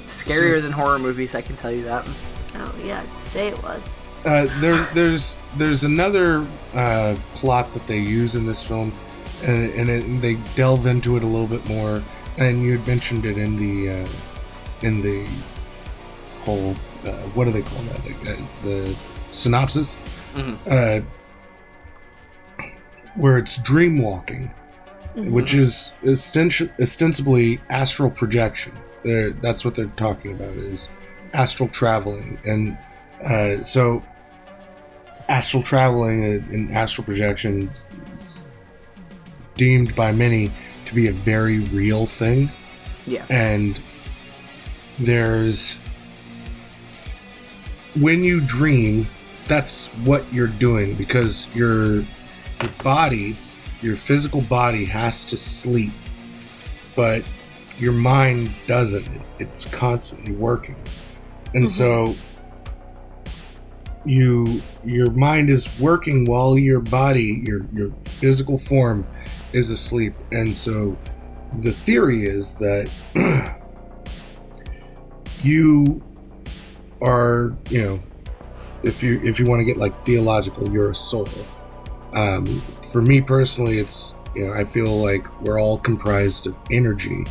[0.05, 2.07] Scarier than horror movies, I can tell you that.
[2.55, 3.89] Oh yeah, today it was.
[4.23, 8.91] Uh, there, there's there's another uh, plot that they use in this film,
[9.43, 12.03] and, and it, they delve into it a little bit more.
[12.37, 14.07] And you had mentioned it in the uh,
[14.81, 15.27] in the
[16.41, 16.75] whole
[17.05, 17.99] uh, what do they call that?
[18.27, 18.95] Uh, the
[19.33, 19.97] synopsis,
[20.67, 21.01] uh,
[23.15, 24.51] where it's dream walking,
[25.15, 28.73] which is osten- ostensibly astral projection.
[29.03, 30.89] They're, that's what they're talking about is
[31.33, 32.77] astral traveling, and
[33.23, 34.03] uh, so
[35.29, 37.69] astral traveling and, and astral projection
[38.19, 38.43] is
[39.55, 40.51] deemed by many
[40.85, 42.51] to be a very real thing
[43.07, 43.25] Yeah.
[43.31, 43.79] and
[44.99, 45.77] there's
[47.95, 49.07] when you dream
[49.47, 52.03] that's what you're doing because your
[52.61, 53.37] your body
[53.81, 55.91] your physical body has to sleep
[56.95, 57.23] but
[57.77, 59.07] your mind doesn't.
[59.07, 60.77] It- it's constantly working.
[61.53, 61.67] And mm-hmm.
[61.67, 62.15] so
[64.05, 69.05] you your mind is working while your body your your physical form
[69.51, 70.13] is asleep.
[70.31, 70.97] And so
[71.59, 72.89] the theory is that
[75.43, 76.01] you
[77.01, 78.03] are you know
[78.83, 81.27] if you if you want to get like theological you're a soul
[82.15, 82.45] um,
[82.91, 87.25] for me personally it's you know i feel like we're all comprised of energy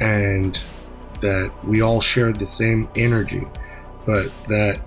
[0.00, 0.60] and
[1.20, 3.46] that we all share the same energy
[4.04, 4.80] but that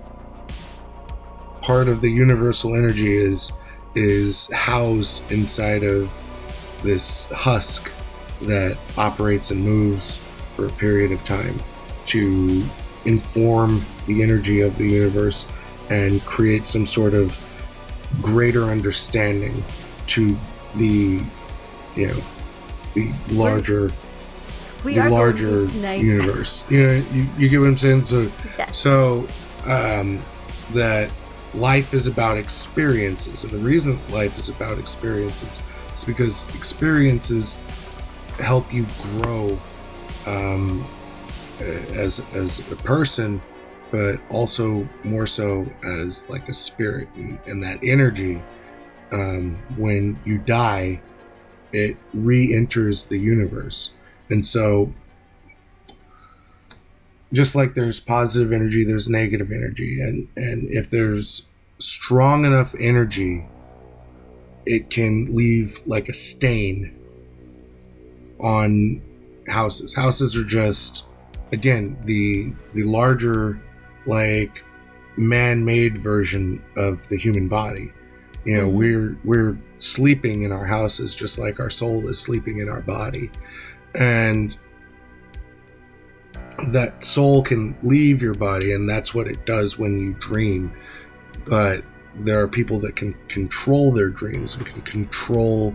[1.62, 3.52] part of the universal energy is
[3.94, 6.12] is housed inside of
[6.82, 7.90] this husk
[8.42, 10.20] that operates and moves
[10.54, 11.58] for a period of time
[12.06, 12.64] to
[13.04, 15.46] inform the energy of the universe
[15.90, 17.40] and create some sort of
[18.22, 19.64] greater understanding
[20.08, 20.36] to
[20.76, 21.22] the
[21.94, 22.20] you know
[22.94, 23.90] the larger
[24.84, 26.00] We the larger going deep tonight.
[26.00, 28.78] universe you know you, you get what i'm saying so Yes.
[28.78, 29.26] so
[29.64, 30.22] um
[30.74, 31.10] that
[31.54, 35.60] life is about experiences and the reason life is about experiences
[35.94, 37.56] is because experiences
[38.38, 39.58] help you grow
[40.26, 40.86] um,
[41.60, 43.40] as as a person
[43.90, 48.42] but also more so as like a spirit and, and that energy
[49.12, 51.00] um, when you die
[51.72, 53.90] it re-enters the universe.
[54.30, 54.92] And so
[57.32, 60.00] just like there's positive energy there's negative energy.
[60.00, 61.46] And and if there's
[61.78, 63.46] strong enough energy
[64.66, 66.94] it can leave like a stain
[68.38, 69.02] on
[69.48, 69.94] houses.
[69.94, 71.06] Houses are just
[71.52, 73.60] again the the larger
[74.08, 74.64] like
[75.16, 77.92] man-made version of the human body.
[78.44, 82.68] You know we're we're sleeping in our houses just like our soul is sleeping in
[82.68, 83.30] our body.
[83.94, 84.56] And
[86.68, 90.72] that soul can leave your body and that's what it does when you dream.
[91.46, 95.74] But there are people that can control their dreams and can control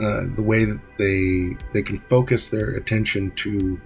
[0.00, 3.80] uh, the way that they they can focus their attention to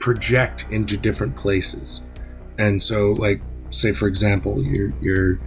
[0.00, 2.02] project into different places
[2.58, 5.38] and so like say for example you're you're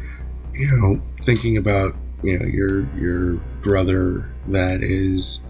[0.53, 5.41] you know thinking about you know your your brother that is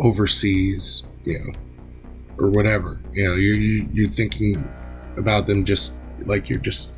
[0.00, 1.52] overseas you know
[2.38, 3.00] or whatever.
[3.12, 4.68] You know, you're you- you're thinking
[5.16, 6.92] about them just like you're just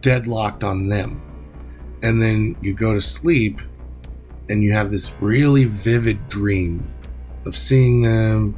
[0.00, 1.20] deadlocked on them,
[2.02, 3.60] and then you go to sleep,
[4.48, 6.88] and you have this really vivid dream
[7.44, 8.54] of seeing them,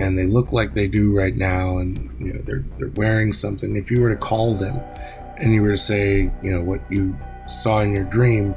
[0.00, 3.76] and they look like they do right now, and you know they're they're wearing something.
[3.76, 4.80] If you were to call them,
[5.36, 8.54] and you were to say, you know, what you saw in your dream,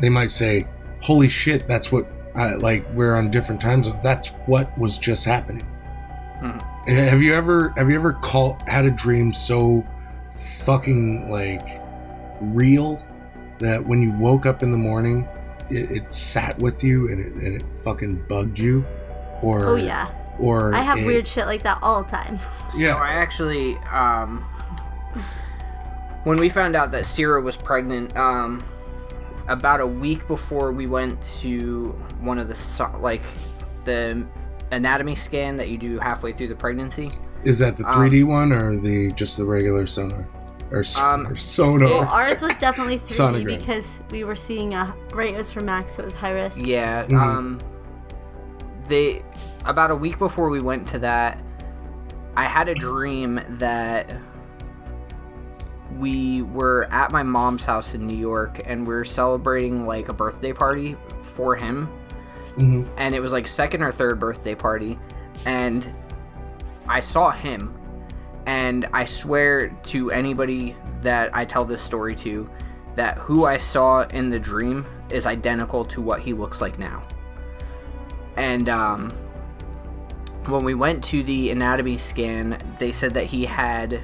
[0.00, 0.66] they might say,
[1.02, 3.88] "Holy shit, that's what." I, like we're on different times.
[4.02, 5.62] That's what was just happening.
[6.42, 6.60] Mhm.
[6.88, 9.86] Have you ever have you ever called had a dream so
[10.34, 11.80] fucking like
[12.40, 13.00] real
[13.60, 15.28] that when you woke up in the morning,
[15.70, 18.84] it, it sat with you and it, and it fucking bugged you?
[19.40, 20.10] Or Oh yeah.
[20.38, 22.38] Or I have it- weird shit like that all the time.
[22.76, 22.94] Yeah.
[22.94, 24.44] So I actually, um,
[26.24, 28.62] when we found out that Sierra was pregnant, um,
[29.48, 31.88] about a week before we went to
[32.20, 33.22] one of the like
[33.84, 34.24] the
[34.72, 37.10] anatomy scan that you do halfway through the pregnancy.
[37.44, 40.26] Is that the 3D one or the just the regular sonar
[40.70, 41.90] or, Um, or sonar?
[41.90, 43.58] Well, ours was definitely 3D Sonogram.
[43.58, 45.34] because we were seeing a right.
[45.34, 46.56] It was for Max, so it was high risk.
[46.56, 47.04] Yeah.
[47.04, 47.20] Mhm.
[47.22, 47.58] Um,
[48.88, 49.22] they
[49.64, 51.42] about a week before we went to that,
[52.36, 54.14] I had a dream that
[55.98, 60.14] we were at my mom's house in New York and we were celebrating like a
[60.14, 61.88] birthday party for him.
[62.56, 62.88] Mhm.
[62.96, 64.98] And it was like second or third birthday party
[65.46, 65.88] and
[66.88, 67.74] I saw him
[68.46, 72.48] and I swear to anybody that I tell this story to
[72.96, 77.02] that who I saw in the dream is identical to what he looks like now.
[78.36, 79.10] And um,
[80.46, 84.00] when we went to the anatomy scan, they said that he had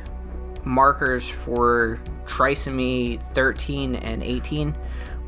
[0.64, 4.72] markers for trisomy 13 and 18,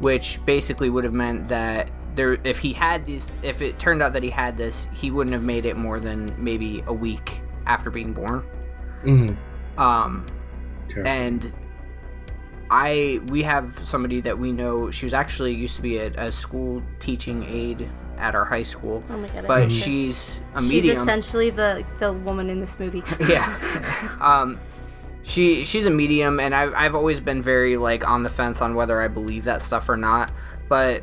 [0.01, 4.13] which basically would have meant that there, if he had these, if it turned out
[4.13, 7.91] that he had this, he wouldn't have made it more than maybe a week after
[7.91, 8.45] being born.
[9.03, 9.37] Mhm.
[9.79, 10.27] Um,
[10.89, 11.07] Careful.
[11.07, 11.53] and
[12.71, 14.91] I we have somebody that we know.
[14.91, 17.89] She was actually used to be a, a school teaching aide
[18.23, 19.47] at our high school, Oh my god.
[19.47, 20.97] But hate she's a she's medium.
[20.97, 23.03] She's essentially the the woman in this movie.
[23.21, 23.59] yeah.
[24.21, 24.59] um,
[25.23, 28.75] she she's a medium, and I've I've always been very like on the fence on
[28.75, 30.33] whether I believe that stuff or not.
[30.69, 31.03] But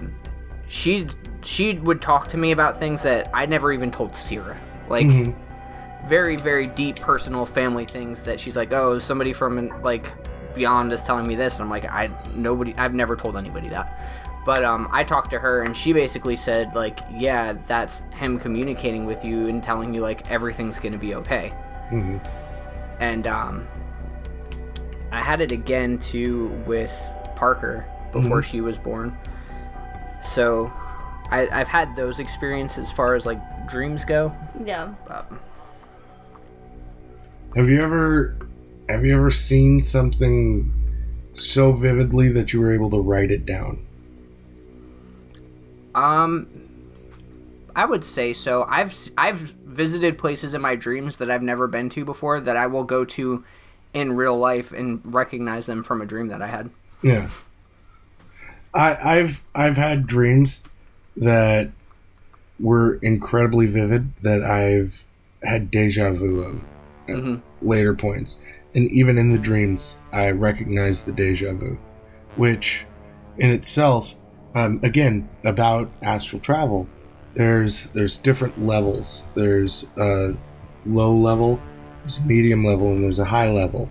[0.67, 1.05] she
[1.43, 5.35] she would talk to me about things that I never even told Sierra, like Mhm.
[6.07, 10.05] very very deep personal family things that she's like, oh, somebody from like
[10.53, 14.18] beyond is telling me this, and I'm like, I nobody I've never told anybody that.
[14.49, 19.05] But um, I talked to her, and she basically said like, yeah, that's him communicating
[19.05, 21.53] with you and telling you like everything's gonna be okay
[21.91, 22.19] Mhm.
[22.99, 23.67] and um,
[25.11, 26.91] I had it again too with
[27.35, 29.15] Parker before she was born.
[30.23, 30.73] So
[31.29, 34.35] I, I've had those experiences as far as like dreams go.
[34.65, 34.95] yeah.
[35.11, 35.39] Um,
[37.55, 38.35] Have you ever
[38.89, 40.73] have you ever seen something
[41.35, 43.85] so vividly that you were able to write it down?
[45.99, 46.47] Um,
[47.75, 48.63] I would say so.
[48.69, 52.67] I've I've visited places in my dreams that I've never been to before that I
[52.67, 53.43] will go to
[53.93, 56.69] in real life and recognize them from a dream that I had.
[57.03, 57.29] Yeah.
[58.73, 60.61] I, I've I've had dreams
[61.17, 61.71] that
[62.59, 65.05] were incredibly vivid that I've
[65.43, 66.61] had deja vu of
[67.07, 67.41] at Mhm.
[67.61, 68.37] later points,
[68.75, 71.77] and even in the dreams, I recognize the deja vu,
[72.35, 72.85] which,
[73.37, 74.15] in itself,
[74.55, 76.87] um, again about astral travel.
[77.35, 79.23] There's there's different levels.
[79.35, 80.35] There's a
[80.85, 81.59] low level,
[82.01, 83.89] there's a medium level, and there's a high level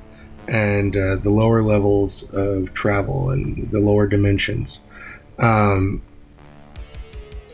[0.48, 4.80] and uh, the lower levels of travel and the lower dimensions.
[5.38, 6.02] Um,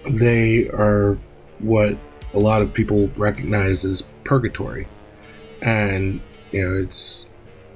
[0.06, 1.18] they are
[1.58, 1.98] what
[2.32, 4.86] a lot of people recognize as purgatory,
[5.60, 6.20] and
[6.52, 7.26] you know it's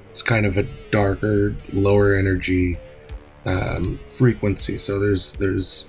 [0.09, 2.79] it's kind of a darker, lower energy
[3.49, 4.77] um, frequency.
[4.77, 5.85] So there's there's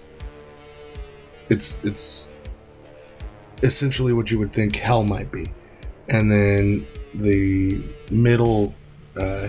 [1.49, 2.31] it's it's
[3.63, 5.47] essentially what you would think hell might be,
[6.09, 8.75] and then the middle
[9.19, 9.49] uh,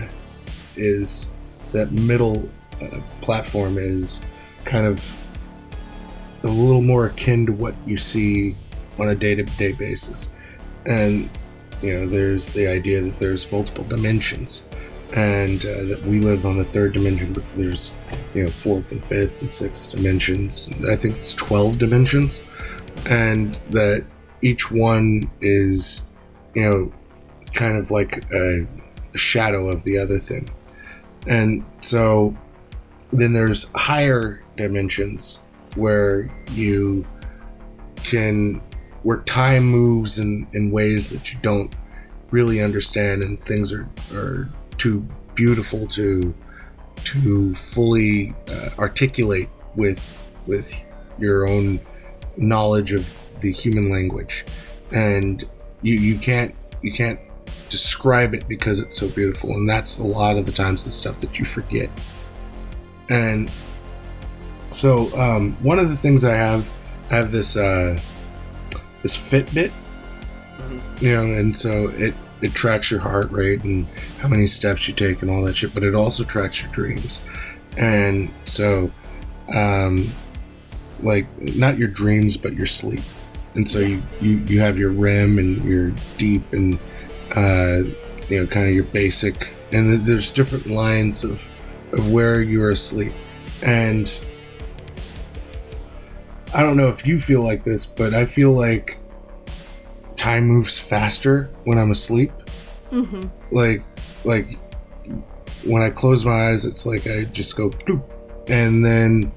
[0.76, 1.30] is
[1.72, 2.48] that middle
[2.82, 4.20] uh, platform is
[4.64, 5.16] kind of
[6.42, 8.56] a little more akin to what you see
[8.98, 10.28] on a day-to-day basis.
[10.86, 11.30] And
[11.80, 14.64] you know there's the idea that there's multiple dimensions
[15.14, 17.92] and uh, that we live on the third dimension but there's
[18.34, 22.42] you know fourth and fifth and sixth dimensions i think it's 12 dimensions
[23.08, 24.04] and that
[24.40, 26.02] each one is
[26.54, 26.92] you know
[27.52, 28.66] kind of like a
[29.14, 30.48] shadow of the other thing.
[31.26, 32.36] And so
[33.12, 35.38] then there's higher dimensions
[35.76, 37.06] where you
[37.96, 38.60] can
[39.02, 41.74] where time moves in, in ways that you don't
[42.30, 44.48] really understand and things are, are
[44.82, 46.34] too beautiful to
[47.04, 50.86] to fully uh, articulate with with
[51.18, 51.80] your own
[52.36, 54.44] knowledge of the human language.
[54.90, 55.44] And
[55.82, 57.20] you, you can't you can't
[57.68, 59.50] describe it because it's so beautiful.
[59.50, 61.88] And that's a lot of the times the stuff that you forget.
[63.08, 63.50] And
[64.72, 66.68] So um, one of the things I have,
[67.10, 67.98] I have this uh,
[69.02, 69.70] this Fitbit,
[71.00, 73.86] you know, and so it it tracks your heart rate and
[74.18, 77.20] how many steps you take and all that shit, but it also tracks your dreams,
[77.78, 78.90] and so
[79.54, 80.08] um,
[81.00, 83.00] like not your dreams but your sleep,
[83.54, 86.78] and so you you you have your REM and your deep and
[87.36, 87.82] uh,
[88.28, 91.48] you know kind of your basic, and there's different lines of
[91.92, 93.12] of where you're asleep,
[93.62, 94.20] and
[96.54, 98.98] I don't know if you feel like this, but I feel like
[100.22, 102.30] time moves faster when I'm asleep.
[102.92, 103.22] Mm-hmm.
[103.50, 103.82] Like,
[104.24, 104.56] like
[105.64, 108.04] when I close my eyes, it's like I just go doop,
[108.48, 109.32] and then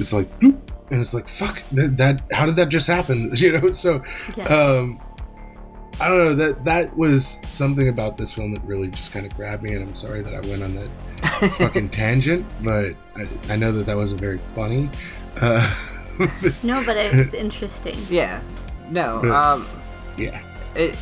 [0.00, 0.58] it's like doop,
[0.90, 1.96] and it's like fuck that.
[1.98, 3.30] that how did that just happen?
[3.36, 3.70] You know.
[3.70, 4.02] So,
[4.36, 4.44] Yeah.
[4.46, 5.00] um,
[6.00, 9.34] I don't know that that was something about this film that really just kind of
[9.36, 13.56] grabbed me, and I'm sorry that I went on that fucking tangent, but I, I
[13.56, 14.90] know that that wasn't very funny.
[15.40, 15.62] Uh,
[16.64, 17.96] no, but it's interesting.
[18.10, 18.42] Yeah.
[18.90, 19.22] No.
[19.32, 19.68] Um.
[20.18, 20.42] Yeah.
[20.74, 20.96] It.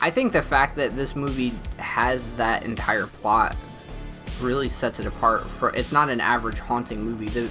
[0.00, 3.54] I think the fact that this movie has that entire plot
[4.40, 5.48] really sets it apart.
[5.48, 7.28] For it's not an average haunting movie.
[7.28, 7.48] The,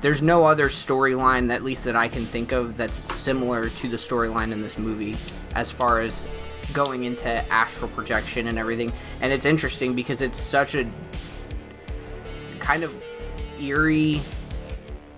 [0.00, 3.96] there's no other storyline, at least that I can think of, that's similar to the
[3.96, 5.16] storyline in this movie,
[5.54, 6.26] as far as
[6.72, 8.92] going into astral projection and everything.
[9.20, 10.86] And it's interesting because it's such a
[12.60, 12.92] kind of
[13.58, 14.20] eerie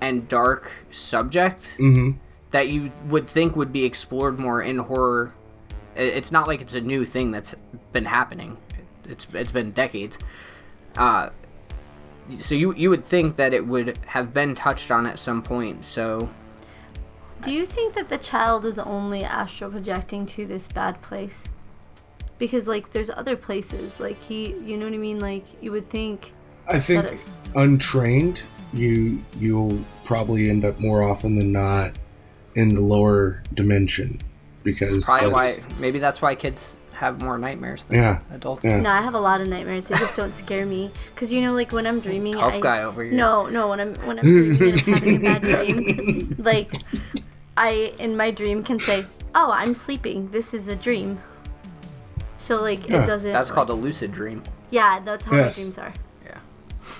[0.00, 2.16] and dark subject Mm-hmm.
[2.50, 5.32] That you would think would be explored more in horror.
[5.96, 7.54] It's not like it's a new thing that's
[7.92, 8.56] been happening.
[9.04, 10.18] It's it's been decades.
[10.96, 11.30] Uh,
[12.40, 15.84] so you you would think that it would have been touched on at some point.
[15.84, 16.28] So
[17.42, 21.44] Do you think that the child is only astral projecting to this bad place?
[22.38, 25.18] Because like there's other places like he, you know what I mean?
[25.18, 26.32] Like you would think
[26.68, 27.06] I think
[27.54, 28.42] untrained,
[28.72, 31.98] you you'll probably end up more often than not
[32.54, 34.18] in the lower dimension
[34.64, 38.62] because probably why maybe that's why kids have more nightmares than Yeah, adults.
[38.64, 38.78] yeah.
[38.80, 39.86] no, I have a lot of nightmares.
[39.88, 40.90] They just don't scare me.
[41.16, 43.12] Cause you know, like when I'm dreaming, Tough I, guy over here.
[43.12, 46.72] No, no, when I'm when I'm dreaming I'm having a bad dream, like
[47.56, 50.30] I in my dream can say, "Oh, I'm sleeping.
[50.30, 51.20] This is a dream."
[52.38, 53.02] So like Yeah.
[53.02, 53.32] it doesn't.
[53.32, 54.42] That's called a lucid dream.
[54.70, 55.56] Yeah, that's how Yes.
[55.56, 55.94] my dreams are.
[56.26, 56.38] Yeah.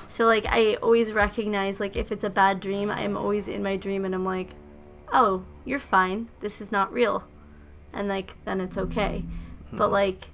[0.09, 3.63] So like I always recognize like if it's a bad dream, I am always in
[3.63, 4.55] my dream and I'm like,
[5.13, 6.29] "Oh, you're fine.
[6.41, 7.25] This is not real."
[7.93, 9.25] And like then it's okay.
[9.71, 9.77] Hmm.
[9.77, 10.31] But like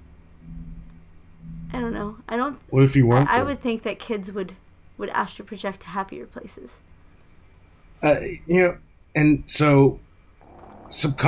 [1.73, 2.17] I don't know.
[2.29, 3.29] I don't What if you weren't?
[3.29, 4.53] I, I would think that kids would
[4.97, 6.71] would astral project to happier places.
[8.01, 8.15] uh,
[8.45, 8.77] you know,
[9.15, 9.99] and so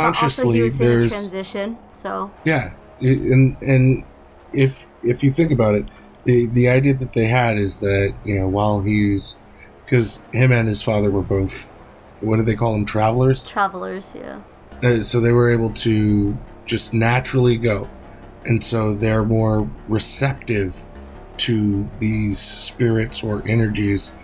[0.01, 4.03] But also he subconsciously was a there's transition, so yeah, and and
[4.53, 5.85] if if you think about it,
[6.23, 9.35] the the idea that they had is that you know while he's
[9.85, 11.73] because him and his father were both
[12.21, 13.47] what do they call them travelers?
[13.47, 14.41] Travelers, yeah.
[14.83, 17.89] Uh, so they were able to just naturally go.
[18.45, 20.83] And so they're more receptive
[21.37, 24.15] to these spirits or energies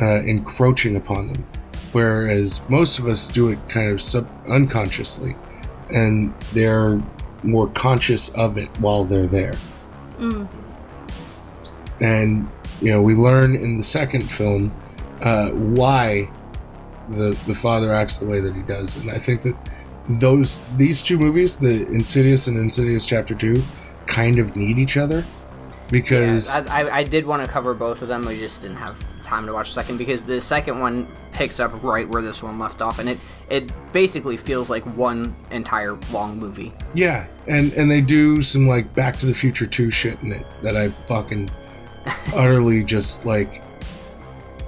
[0.00, 1.46] uh, encroaching upon them.
[1.92, 5.36] Whereas most of us do it kind of sub- unconsciously.
[5.90, 7.00] And they're
[7.42, 9.54] more conscious of it while they're there.
[10.18, 10.48] Mm.
[12.00, 12.48] and
[12.80, 14.72] you know we learn in the second film
[15.20, 16.30] uh, why
[17.10, 19.56] the the father acts the way that he does and i think that
[20.08, 23.62] those these two movies the insidious and insidious chapter 2
[24.06, 25.24] kind of need each other
[25.90, 28.22] because Yeah, I, I, I did want to cover both of them.
[28.22, 31.82] We just didn't have time to watch the second because the second one picks up
[31.82, 33.18] right where this one left off, and it
[33.50, 36.72] it basically feels like one entire long movie.
[36.94, 40.46] yeah and and they do some like back to the future 2 shit in it
[40.62, 41.50] that i fucking
[42.34, 43.62] utterly just like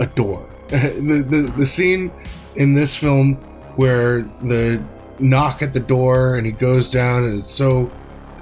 [0.01, 2.13] adore the, the the scene
[2.57, 3.35] in this film
[3.77, 4.83] where the
[5.19, 7.91] knock at the door and he goes down and it's so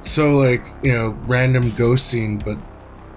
[0.00, 2.56] so like you know random ghost scene but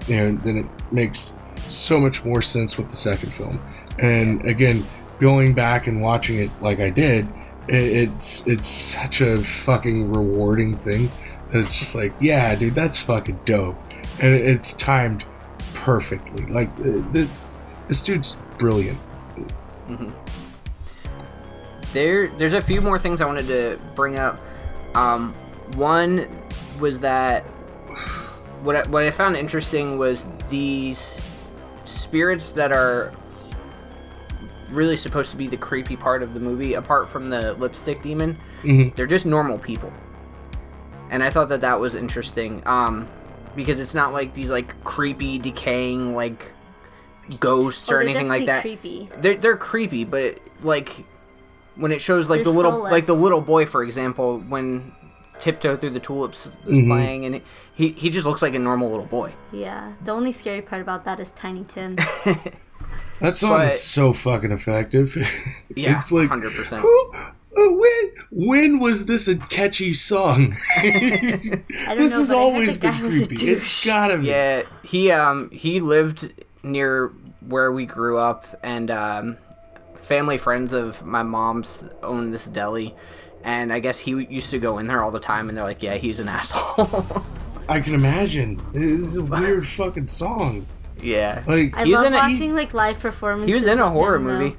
[0.08, 1.34] you know then it makes
[1.68, 3.60] so much more sense with the second film.
[4.00, 4.86] And again
[5.20, 7.26] going back and watching it like i did
[7.70, 7.74] it,
[8.10, 11.10] it's it's such a fucking rewarding thing
[11.52, 13.78] that it's just like yeah dude that's fucking dope.
[14.20, 15.26] And it- it's timed
[15.74, 16.46] perfectly.
[16.46, 17.30] Like uh, the,
[17.88, 18.98] this dude's brilliant
[21.94, 24.40] There there's a few more things I wanted to bring up.
[24.96, 25.34] Um,
[25.76, 26.28] one
[26.80, 27.42] was that
[28.64, 31.22] what I, what I found interesting was these
[31.86, 33.14] spirits that are
[34.72, 38.38] really supposed to be the creepy part of the movie, apart from the lipstick demon.
[38.64, 38.94] Mhm.
[38.96, 39.94] They're just normal people,
[41.12, 43.08] and I thought that that was interesting um,
[43.56, 46.52] because it's not like these like creepy, decaying like
[47.40, 48.62] ghosts Oh, or they're anything like that.
[48.62, 49.10] creepy.
[49.18, 51.04] They're they're creepy, but like
[51.76, 52.92] when it shows like They're the little soulless.
[52.92, 54.92] like the little boy, for example, when
[55.40, 56.90] tiptoe through the tulips is Mm-hmm.
[56.92, 57.42] playing, and
[57.76, 59.34] he he just looks like a normal little boy.
[59.52, 59.94] Yeah.
[60.04, 61.98] The only scary part about that is Tiny Tim.
[63.22, 65.16] That song But- is so fucking effective.
[65.76, 66.80] Yeah, it's like 100%.
[66.80, 70.56] Who, uh, when when was this a catchy song?
[70.78, 73.36] I don't this know, has but I heard always been creepy.
[73.36, 73.58] douche.
[73.58, 74.28] It's gotta be.
[74.28, 76.32] Yeah, he um he lived
[76.66, 77.14] near
[77.48, 79.38] where we grew up, and um,
[79.96, 82.96] family friends of my mom's own this deli,
[83.44, 85.84] and I guess he used to go in there all the time, and they're like,
[85.84, 87.24] yeah, he's an asshole.
[87.70, 88.62] I can imagine.
[88.74, 90.66] This is a weird fucking song.
[91.02, 93.48] yeah, Like I He was love in a- watching like live performances.
[93.48, 94.40] he was in a horror him, though.
[94.40, 94.56] movie.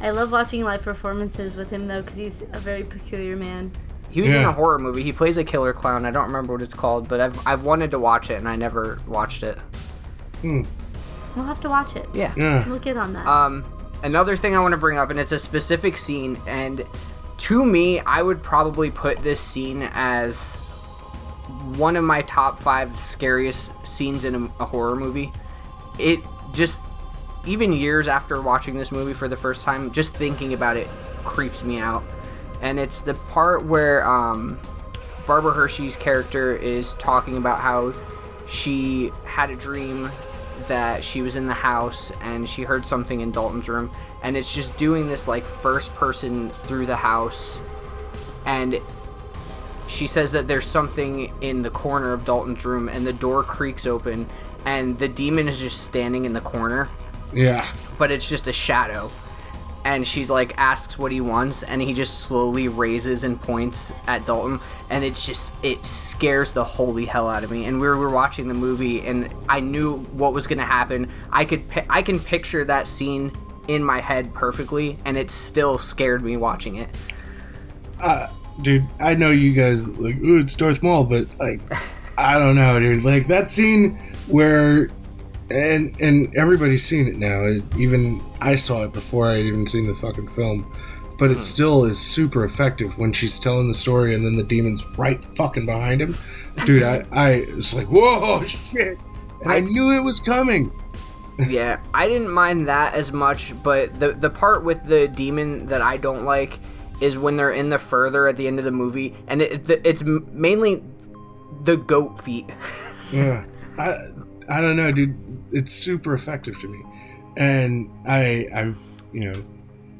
[0.00, 3.70] I love watching live performances with him though, because he's a very peculiar man.
[4.10, 5.02] He was in a horror movie.
[5.02, 6.04] He plays a killer clown.
[6.04, 8.56] I don't remember what it's called, but I've I've wanted to watch it and I
[8.56, 9.56] never watched it.
[11.36, 12.08] We'll have to watch it.
[12.12, 12.32] Yeah.
[12.36, 12.68] yeah.
[12.68, 13.26] We'll get on that.
[13.26, 13.64] Um,
[14.02, 16.84] another thing I want to bring up, and it's a specific scene, and
[17.38, 20.56] to me, I would probably put this scene as
[21.76, 25.32] one of my top five scariest scenes in a, a horror movie.
[25.98, 26.20] It
[26.52, 26.80] just,
[27.46, 30.88] even years after watching this movie for the first time, just thinking about it
[31.24, 32.02] creeps me out.
[32.60, 34.60] And it's the part where um,
[35.26, 37.94] Barbara Hershey's character is talking about how
[38.46, 40.10] she had a dream
[40.68, 43.90] that she was in the house and she heard something in Dalton's room
[44.22, 47.60] and it's just doing this like first person through the house
[48.46, 48.80] and
[49.86, 53.86] she says that there's something in the corner of Dalton's room and the door creaks
[53.86, 54.28] open
[54.64, 56.88] and the demon is just standing in the corner
[57.32, 57.66] Yeah.
[57.98, 59.10] but it's just a shadow.
[59.84, 64.26] And she's like asks what he wants, and he just slowly raises and points at
[64.26, 64.60] Dalton,
[64.90, 67.64] and it's just it scares the holy hell out of me.
[67.64, 71.10] And we were, we were watching the movie, and I knew what was gonna happen.
[71.32, 73.32] I could pi- I can picture that scene
[73.68, 76.96] in my head perfectly, and it still scared me watching it.
[78.00, 78.26] Uh,
[78.62, 81.60] dude, I know you guys like, ooh, it's Darth Maul, but like,
[82.18, 83.04] I don't know, dude.
[83.04, 84.90] Like that scene where,
[85.50, 87.44] and and everybody's seen it now.
[87.44, 90.70] It, even I saw it before I had even seen the fucking film,
[91.18, 91.40] but it hmm.
[91.40, 95.66] still is super effective when she's telling the story and then the demon's right fucking
[95.66, 96.16] behind him,
[96.64, 96.82] dude.
[96.82, 98.98] I I was like, whoa, shit,
[99.42, 100.72] and I knew it was coming.
[101.48, 105.80] yeah, I didn't mind that as much, but the the part with the demon that
[105.80, 106.58] I don't like
[107.00, 109.80] is when they're in the further at the end of the movie, and it, it-
[109.84, 110.82] it's mainly
[111.64, 112.48] the goat feet.
[113.12, 113.44] Yeah,
[113.76, 113.96] I
[114.48, 115.16] I don't know, dude.
[115.52, 116.82] It's super effective to me,
[117.36, 118.80] and I I've
[119.12, 119.44] you know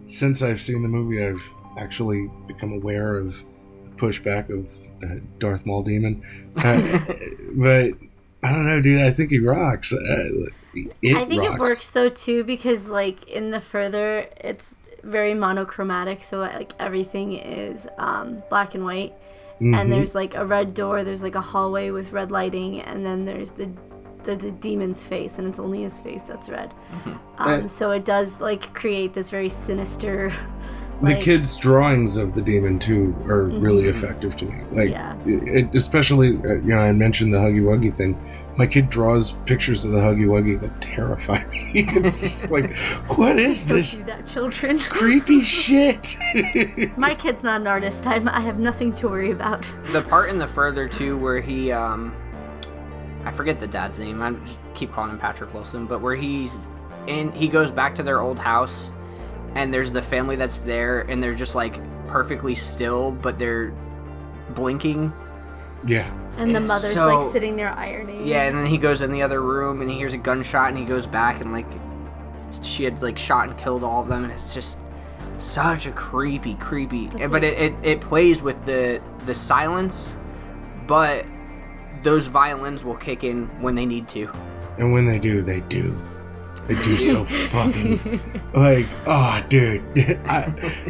[0.07, 1.49] since I've seen the movie, I've
[1.79, 3.45] actually become aware of
[3.85, 4.73] the pushback of
[5.05, 6.23] uh, Darth Maul Demon,
[6.57, 6.99] uh,
[7.55, 7.93] but
[8.43, 9.01] I don't know, dude.
[9.03, 9.93] I think he rocks.
[9.93, 9.97] Uh,
[10.75, 11.55] it I think rocks.
[11.55, 17.33] it works though too because like in the further it's very monochromatic so like everything
[17.33, 19.13] is um, black and white
[19.61, 19.75] Mm-hmm.
[19.75, 23.27] and there's like a red door there's like a hallway with red lighting and then
[23.27, 23.71] there's the
[24.25, 26.73] the, the demon's face and it's only his face that's red
[27.07, 30.33] Uh, um, so it does like create this very sinister
[31.03, 34.65] the kids' drawings of the demon too are really effective to me.
[34.71, 35.17] Like, Yeah.
[35.25, 38.21] it, especially uh, you know, I mentioned the Huggy Wuggy thing.
[38.57, 41.71] My kid draws pictures of the Huggy Wuggy that terrify me.
[41.75, 42.77] it's just like,
[43.17, 46.19] what is don't do this that children creepy shit?
[46.99, 50.39] my kid's not an artist I'm, i have nothing to worry about the part in
[50.39, 52.15] the further too where he um
[53.25, 54.23] I forget the dad's name.
[54.23, 54.35] I
[54.75, 56.57] keep calling him Patrick Wilson, but where he's
[57.07, 58.93] in he goes back to their old house
[59.55, 63.73] and there's the family that's there and they're just like perfectly still but they're
[64.51, 65.13] blinking.
[65.87, 69.11] yeah, and the mother's so- like sitting there ironing Yeah, and then he goes in
[69.13, 71.67] the other room and he hears a gunshot and he goes back and like
[72.63, 74.79] she had like shot and killed all of them and it's just
[75.39, 80.17] such a creepy creepy But but, it, it, it plays with the the silence
[80.87, 81.25] but
[82.03, 84.33] those violins will kick in when they need to
[84.81, 85.95] and when they do, they do.
[86.67, 88.21] They do so fucking
[88.55, 89.83] like, oh, dude.
[90.27, 90.81] I,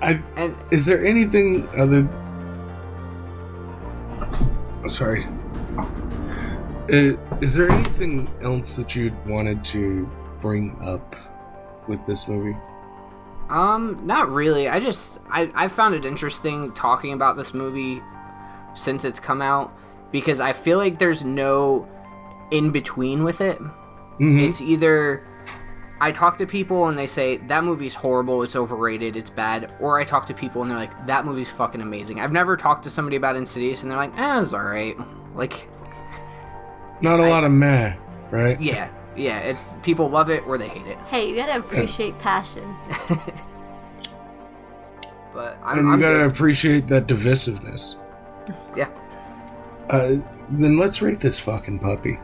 [0.00, 2.08] I and Is there anything other?
[4.88, 5.26] Sorry.
[6.92, 10.08] Uh, is there anything else that you wanted to
[10.40, 11.16] bring up
[11.88, 12.56] with this movie?
[13.48, 18.02] um not really i just i i found it interesting talking about this movie
[18.74, 19.72] since it's come out
[20.12, 21.86] because i feel like there's no
[22.50, 23.58] in between with it
[24.18, 24.48] Mhm.
[24.48, 25.22] It's either
[26.00, 29.98] I talk to people and they say that movie's horrible, it's overrated, it's bad, or
[30.00, 32.20] I talk to people and they're like that movie's fucking amazing.
[32.20, 34.96] I've never talked to somebody about Insidious and they're like, "Eh, it's all right."
[35.34, 35.68] Like,
[37.02, 37.94] Not a lot of meh,
[38.30, 38.58] right?
[38.58, 38.88] yeah.
[39.16, 40.96] yeah, it's people love it or they hate it.
[41.08, 42.74] Hey, you gotta appreciate passion.
[45.34, 46.32] But I'm, and you I'm gotta good.
[46.32, 47.96] appreciate that divisiveness.
[48.74, 48.88] yeah.
[49.90, 50.16] Uh,
[50.50, 52.18] then let's rate this fucking puppy.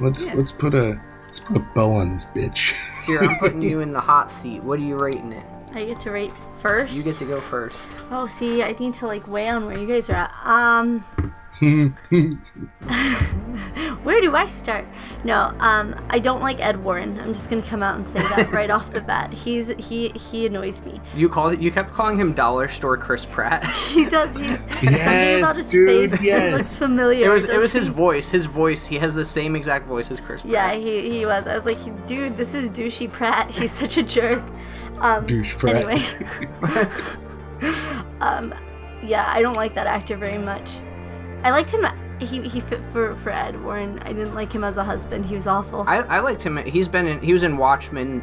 [0.00, 2.74] Let's let's put a let's put a bow on this bitch.
[3.04, 4.62] Sierra, I'm putting you in the hot seat.
[4.62, 5.46] What are you rating it?
[5.74, 6.96] I get to rate first.
[6.96, 7.88] You get to go first.
[8.10, 10.32] Oh, see, I need to like weigh on where you guys are at.
[10.44, 11.04] Um,
[14.02, 14.84] where do I start?
[15.24, 17.18] No, um, I don't like Ed Warren.
[17.20, 19.32] I'm just gonna come out and say that right off the bat.
[19.32, 21.00] He's he he annoys me.
[21.14, 21.60] You called it.
[21.60, 23.64] You kept calling him Dollar Store Chris Pratt.
[23.94, 24.34] He does.
[24.36, 26.10] He, something about yes, his dude.
[26.10, 26.52] face Yes.
[26.52, 27.26] looks familiar.
[27.26, 28.30] it was it doesn't was his voice.
[28.30, 28.86] His voice.
[28.86, 30.52] He has the same exact voice as Chris Pratt.
[30.52, 31.46] Yeah, he, he was.
[31.46, 33.50] I was like, dude, this is douchey Pratt.
[33.52, 34.42] He's such a jerk.
[34.98, 35.76] Um, Douche Pratt.
[35.76, 36.04] Anyway.
[38.20, 38.54] um,
[39.02, 40.78] yeah, I don't like that actor very much.
[41.42, 41.86] I liked him.
[42.20, 43.98] He, he fit for, for Ed Warren.
[44.00, 45.26] I didn't like him as a husband.
[45.26, 45.84] He was awful.
[45.86, 46.56] I, I liked him.
[46.64, 47.20] He's been in.
[47.20, 48.22] He was in Watchmen.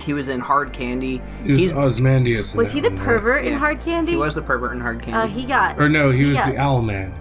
[0.00, 1.20] He was in Hard Candy.
[1.44, 2.54] He was He's Ozymandias.
[2.54, 3.04] was he the one, right?
[3.06, 3.58] pervert in Yeah.
[3.58, 4.12] Hard Candy?
[4.12, 5.32] he was the pervert in Hard Uh, Candy.
[5.40, 6.50] he got Or no, he was Yeah.
[6.52, 7.12] the Owl Man.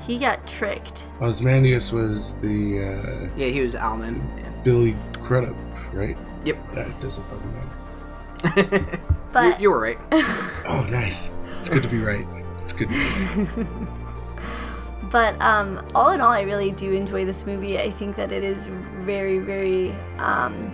[0.00, 1.04] he got tricked.
[1.20, 4.20] Ozymandias was the yeah, he was Alman.
[4.44, 5.54] uh, Billy Crudup,
[5.92, 6.16] right?
[6.44, 6.74] Yep.
[6.74, 7.52] That doesn't fucking
[8.44, 8.70] matter.
[8.70, 8.98] you,
[9.32, 9.98] But you were right.
[10.66, 11.30] Oh, nice.
[11.52, 12.26] It's good to be right.
[12.60, 12.88] It's good.
[12.88, 13.88] To be right.
[15.10, 17.78] But um, all in all, I really do enjoy this movie.
[17.78, 18.66] I think that it is
[19.06, 20.70] very, very um,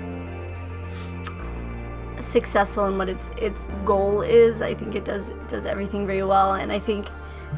[2.20, 4.60] successful in what its its goal is.
[4.60, 7.06] I think it does it does everything very well, and I think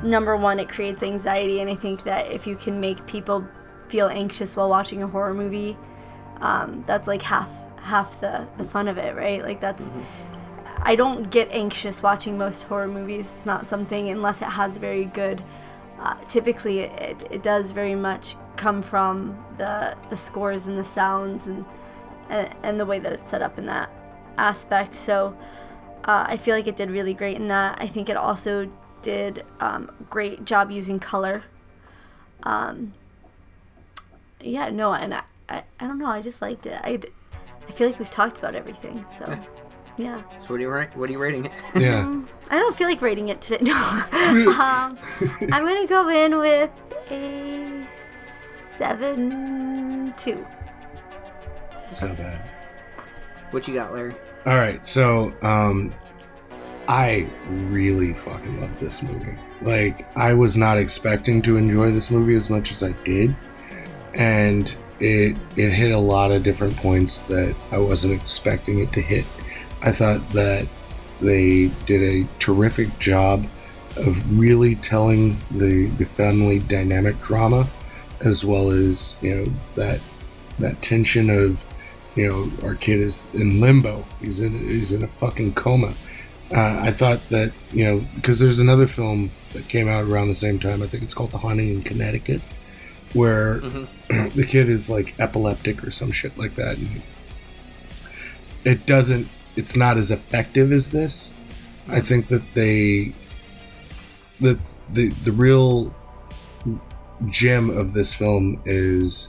[0.02, 1.60] number one, it creates anxiety.
[1.60, 3.46] And I think that if you can make people
[3.88, 5.78] feel anxious while watching a horror movie,
[6.40, 7.48] um, that's like half
[7.86, 9.42] half the the fun of it, right?
[9.42, 9.82] Like that's.
[10.82, 13.26] I don't get anxious watching most horror movies.
[13.26, 15.42] It's not something unless it has very good.
[15.98, 21.46] Uh, typically, it, it does very much come from the the scores and the sounds
[21.46, 21.64] and
[22.28, 23.90] and, and the way that it's set up in that
[24.36, 24.94] aspect.
[24.94, 25.36] So
[26.04, 27.78] uh, I feel like it did really great in that.
[27.80, 28.70] I think it also
[29.02, 31.44] did um, great job using color.
[32.42, 32.94] Um,
[34.40, 36.06] yeah, no, and I, I, I don't know.
[36.06, 36.80] I just liked it.
[36.84, 37.00] I,
[37.68, 39.04] I feel like we've talked about everything.
[39.18, 39.38] So
[39.96, 40.22] yeah.
[40.40, 41.52] So what are you ra- what are you rating it?
[41.76, 42.20] Yeah.
[42.50, 43.64] I don't feel like rating it today.
[43.64, 43.74] No.
[44.60, 44.98] um,
[45.52, 46.70] I'm gonna go in with
[47.10, 47.86] a
[48.76, 50.46] seven two.
[51.90, 52.50] So bad.
[53.50, 54.14] What you got, Larry?
[54.44, 55.94] All right, so um,
[56.88, 59.34] I really fucking love this movie.
[59.62, 63.34] Like, I was not expecting to enjoy this movie as much as I did,
[64.14, 69.00] and it it hit a lot of different points that I wasn't expecting it to
[69.00, 69.24] hit.
[69.82, 70.66] I thought that
[71.20, 73.46] they did a terrific job
[73.96, 77.68] of really telling the the family dynamic drama,
[78.20, 80.00] as well as you know that
[80.58, 81.64] that tension of
[82.16, 84.04] you know, our kid is in limbo.
[84.20, 85.92] He's in he's in a fucking coma.
[86.52, 90.34] Uh, I thought that you know because there's another film that came out around the
[90.34, 90.82] same time.
[90.82, 92.40] I think it's called The Haunting in Connecticut,
[93.16, 93.60] where
[94.08, 97.02] the kid is like epileptic or some shit like that, and
[98.64, 99.28] it doesn't.
[99.56, 101.32] It's not as effective as this.
[101.88, 103.14] I think that they
[104.40, 104.58] the
[104.90, 105.94] the the real
[107.28, 109.28] gem of this film is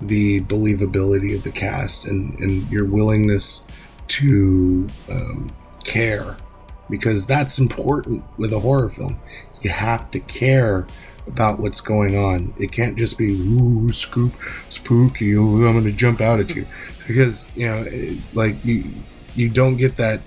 [0.00, 3.64] the believability of the cast and, and your willingness
[4.06, 5.48] to um,
[5.84, 6.36] care
[6.90, 9.18] because that's important with a horror film.
[9.62, 10.86] You have to care
[11.26, 12.54] about what's going on.
[12.58, 14.34] It can't just be ooh scoop
[14.68, 15.36] spooky.
[15.36, 16.66] Oh, I'm going to jump out at you
[17.06, 18.84] because you know it, like you
[19.34, 20.20] you don't get that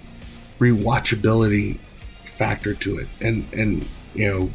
[0.59, 1.79] rewatchability
[2.25, 3.07] factor to it.
[3.21, 4.51] And and you know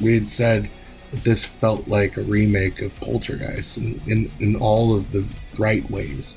[0.00, 0.70] we had said
[1.10, 5.24] that this felt like a remake of Poltergeist in, in, in all of the
[5.58, 6.36] right ways,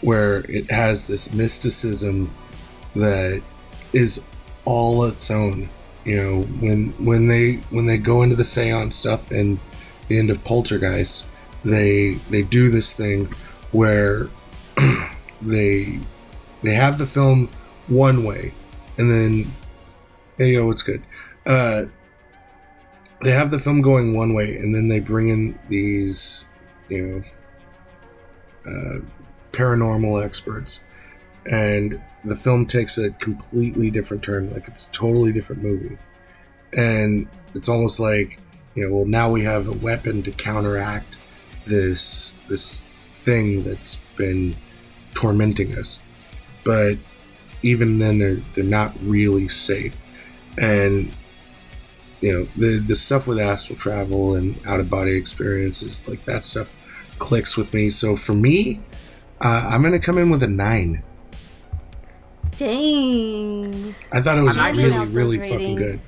[0.00, 2.34] where it has this mysticism
[2.96, 3.42] that
[3.92, 4.22] is
[4.64, 5.68] all its own.
[6.08, 9.58] You know, when when they when they go into the seance stuff and
[10.08, 11.26] the end of Poltergeist,
[11.66, 13.30] they they do this thing
[13.72, 14.30] where
[15.42, 16.00] they
[16.62, 17.50] they have the film
[17.88, 18.54] one way,
[18.96, 19.52] and then
[20.38, 21.02] hey yo, what's good?
[21.44, 21.84] Uh,
[23.20, 26.46] they have the film going one way, and then they bring in these,
[26.88, 27.22] you
[28.64, 29.00] know, uh,
[29.52, 30.80] paranormal experts,
[31.44, 34.52] and the film takes a completely different turn.
[34.52, 35.98] Like it's a totally different movie,
[36.72, 38.38] and it's almost like
[38.74, 41.16] you know, well, now we have a weapon to counteract
[41.66, 42.82] this this
[43.24, 44.56] thing that's been
[45.14, 46.00] tormenting us,
[46.64, 46.96] but
[47.62, 49.96] even then, they're they're not really safe,
[50.56, 51.14] and
[52.20, 56.44] you know the the stuff with astral travel and out of body experiences like that
[56.44, 56.76] stuff
[57.18, 57.90] clicks with me.
[57.90, 58.80] So for me,
[59.40, 61.02] uh, I'm gonna come in with a nine.
[62.58, 63.94] Dang.
[64.12, 65.78] I thought it was I'm actually- really, Out really fucking ratings.
[65.78, 66.00] good.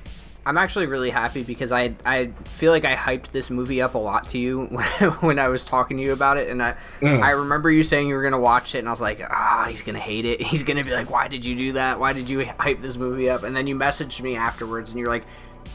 [0.43, 3.99] I'm actually really happy because I I feel like I hyped this movie up a
[3.99, 4.83] lot to you when,
[5.21, 7.17] when I was talking to you about it, and I Yeah.
[7.19, 9.83] I remember you saying you were gonna watch it, and I was like, ah, he's
[9.83, 10.41] gonna hate it.
[10.51, 11.99] He's gonna be like, why did you do that?
[11.99, 13.43] Why did you hype this movie up?
[13.43, 15.25] And then you messaged me afterwards, and you're like,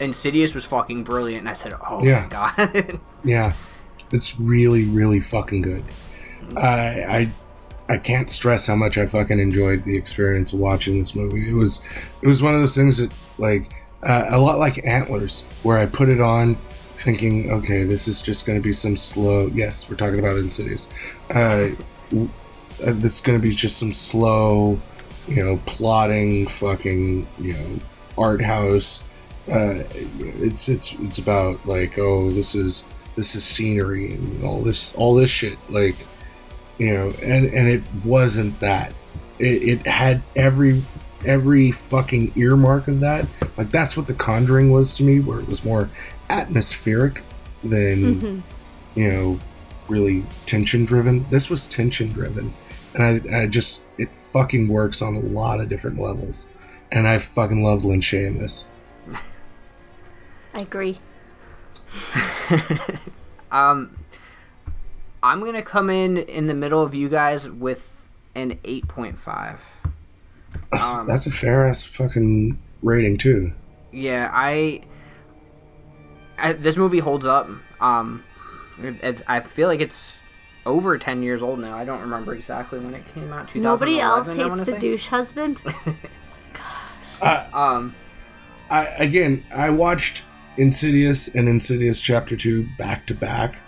[0.01, 2.23] Insidious was fucking brilliant, and I said, oh Yeah.
[2.23, 3.01] my god.
[3.25, 3.53] Yeah,
[4.13, 5.85] it's really, really fucking good.
[6.57, 7.33] I, I,
[7.89, 11.49] I can't stress how much I fucking enjoyed the experience of watching this movie.
[11.49, 11.83] It was,
[12.23, 13.73] it was one of those things that, like,
[14.03, 16.57] uh, a lot like Antlers, where I put it on,
[16.97, 19.47] thinking, okay, this is just going to be some slow.
[19.49, 20.89] Yes, we're talking about Insidious.
[21.31, 21.71] Uh,
[22.13, 24.81] uh, this is going to be just some slow,
[25.29, 27.79] you know, plotting, fucking, you know,
[28.19, 29.03] art house.
[29.49, 29.85] Uh,
[30.41, 32.85] it's it's it's about like, oh, this is
[33.15, 35.97] this is scenery and all this all this shit like
[36.79, 38.93] you know and and it wasn't that
[39.39, 40.83] it, it had every
[41.25, 45.49] every fucking earmark of that like that's what the conjuring was to me where it
[45.49, 45.89] was more
[46.31, 47.23] atmospheric
[47.65, 48.43] than Mhm.
[48.95, 49.39] you know
[49.89, 52.53] really tension driven this was tension driven
[52.95, 56.49] and I, I just it fucking works on a lot of different levels
[56.93, 58.67] and i fucking love lin Shaye in this
[60.55, 60.99] I agree.
[63.53, 63.95] um,
[65.27, 69.59] I'm gonna come in in the middle of you guys with an 8.5.
[70.71, 73.53] that's, Um, that's a fair ass fucking rating too
[73.93, 74.83] Yeah, I,
[76.39, 77.49] I this movie holds up.
[77.81, 78.23] Um,
[78.83, 80.21] it, it, I feel like it's
[80.65, 81.77] over ten years old now.
[81.77, 83.55] I don't remember exactly when it came out.
[83.55, 84.79] Nobody else 2011, I wanna hates the say.
[84.81, 85.61] douche husband.
[85.65, 87.49] Gosh.
[87.55, 87.95] Um,
[88.69, 90.25] I again, I watched
[90.59, 93.61] Insidious and Insidious Chapter Two back to back,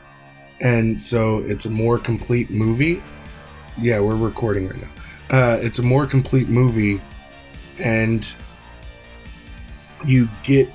[0.61, 3.03] and so it's a more complete movie.
[3.81, 4.89] Yeah, we're recording right now.
[5.31, 7.01] Uh, it's a more complete movie,
[7.79, 8.35] and
[10.05, 10.71] you get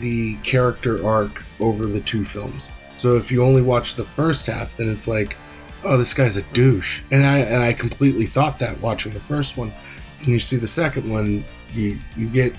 [0.00, 2.72] the character arc over the two films.
[2.94, 5.36] So if you only watch the first half, then it's like,
[5.84, 9.56] oh, this guy's a douche, and I and I completely thought that watching the first
[9.56, 9.72] one.
[10.18, 12.54] And you see the second one, you you get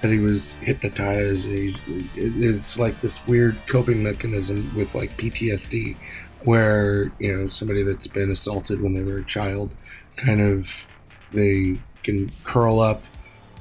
[0.00, 1.48] that he was hypnotized.
[1.50, 5.96] It's like this weird coping mechanism with like PTSD,
[6.44, 9.74] where you know somebody that's been assaulted when they were a child,
[10.16, 10.86] kind of
[11.32, 13.02] they can curl up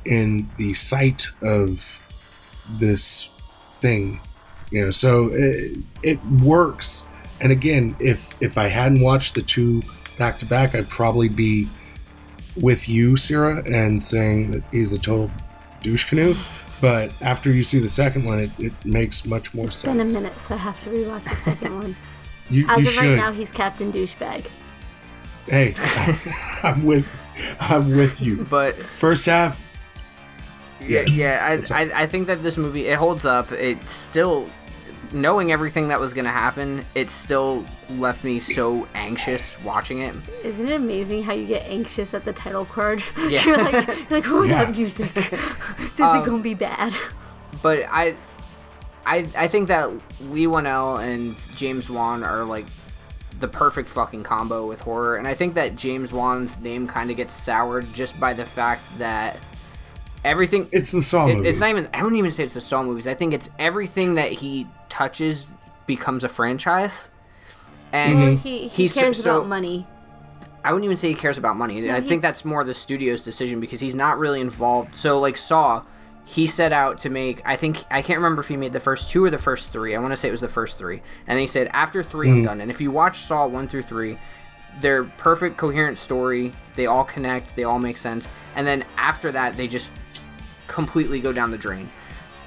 [0.05, 2.01] in the sight of
[2.69, 3.29] this
[3.73, 4.19] thing,
[4.71, 4.91] you know.
[4.91, 7.05] So it, it works.
[7.41, 9.81] And again, if if I hadn't watched the two
[10.17, 11.67] back to back, I'd probably be
[12.55, 15.31] with you, Sierra, and saying that he's a total
[15.87, 16.35] douche canoe.
[16.79, 20.03] But after you see the second one, it, it makes much more It's been a
[20.05, 21.95] minute, so I have to rewatch the second one.
[22.49, 23.03] You, As you of should.
[23.03, 24.45] right now, he's Captain Douchebag.
[25.49, 25.75] hey,
[26.63, 27.05] I'm with,
[27.59, 28.45] I'm with you.
[28.49, 29.61] but First half,
[30.79, 31.17] yeah, Yes.
[31.19, 31.81] yeah, What's I.
[31.81, 33.51] I, I think that this movie it holds up.
[33.51, 34.49] It still,
[35.13, 40.15] knowing everything that was gonna happen, it still left me so anxious watching it.
[40.43, 43.01] Isn't it amazing how you get anxious at the title card?
[43.29, 43.43] Yeah.
[43.45, 44.65] you're like, you're like, oh, Yeah.
[44.65, 45.13] that music.
[45.13, 46.93] this Um, is gonna be bad.
[47.61, 48.15] but I,
[49.05, 49.89] I, I think that
[50.21, 52.65] Leigh Whannell and James Wan are like
[53.39, 57.17] the perfect fucking combo with horror, and I think that James Wan's name kind of
[57.17, 59.37] gets soured just by the fact that
[60.23, 60.67] everything.
[60.71, 61.53] it's the Saw it- movies.
[61.53, 61.87] it's not even.
[61.93, 63.07] I wouldn't even say it's the Saw movies.
[63.07, 65.45] I think it's everything that he touches
[65.85, 67.09] becomes a franchise,
[67.91, 69.87] and Well, he, he he's cares so- about money.
[70.63, 71.89] I wouldn't even say he cares about money.
[71.89, 74.97] I he- think that's more the studio's decision because he's not really involved.
[74.97, 75.83] So like Saw,
[76.25, 77.41] he set out to make.
[77.45, 79.95] I think I can't remember if he made the first two or the first three.
[79.95, 81.01] I want to say it was the first three.
[81.25, 82.45] And he said after 3 I'm mm-hmm.
[82.45, 82.61] done.
[82.61, 84.19] And if you watch Saw one through three,
[84.81, 86.51] they're perfect, coherent story.
[86.75, 87.55] They all connect.
[87.55, 88.27] They all make sense.
[88.55, 89.91] And then after that, they just
[90.67, 91.89] completely go down the drain.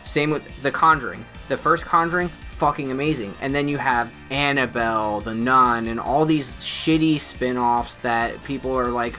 [0.03, 1.25] Same with The Conjuring.
[1.49, 3.35] The first Conjuring, fucking amazing.
[3.41, 8.77] And then you have Annabelle, The Nun, and all these shitty spin offs that people
[8.79, 9.15] are like.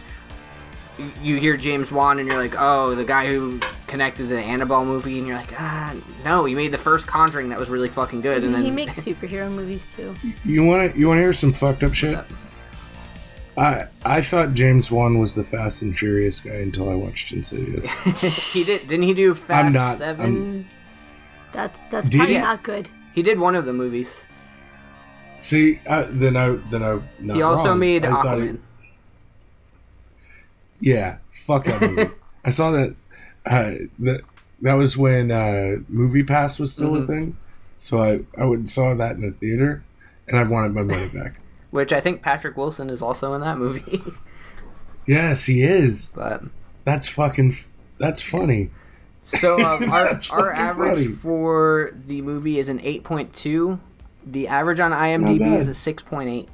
[0.98, 4.40] you- You hear James Wan and you're like, oh, the guy who connected to the
[4.40, 5.94] Annabelle movie, and you're like, ah,
[6.26, 9.00] no, he made the first Conjuring that was really fucking good, and then he makes
[9.00, 10.14] superhero movies too.
[10.46, 12.14] You want to you want to hear some fucked up shit?
[12.14, 12.28] up?
[13.62, 13.86] I
[14.18, 17.90] I thought James Wan was the Fast and Furious guy until I watched Insidious.
[18.54, 20.26] he did, didn't he do Fast not- Seven?
[20.26, 20.68] I'm-
[21.54, 22.42] That that's Did probably he?
[22.42, 22.90] not good.
[23.14, 24.26] He did one of the movies.
[25.40, 27.80] See, uh, then I then I not he also wrong.
[27.80, 28.60] made I thought he- Aquaman.
[30.80, 32.10] Yeah, fuck that movie.
[32.46, 32.96] I saw that.
[33.46, 34.22] Uh, that
[34.62, 37.04] that was when uh, Movie Pass was still Mm-hmm.
[37.04, 37.38] a thing.
[37.78, 39.84] So I I went and saw that in the theater,
[40.28, 41.40] and I wanted my money back.
[41.72, 44.02] Which I think Patrick Wilson is also in that movie.
[45.08, 46.10] Yes, he is.
[46.14, 46.44] but
[46.86, 47.56] That's fucking.
[47.98, 48.70] That's funny.
[49.24, 51.08] so um, our our average funny.
[51.08, 53.80] for the movie is an eight point two.
[54.24, 56.50] The average on IMDb is a six point eight.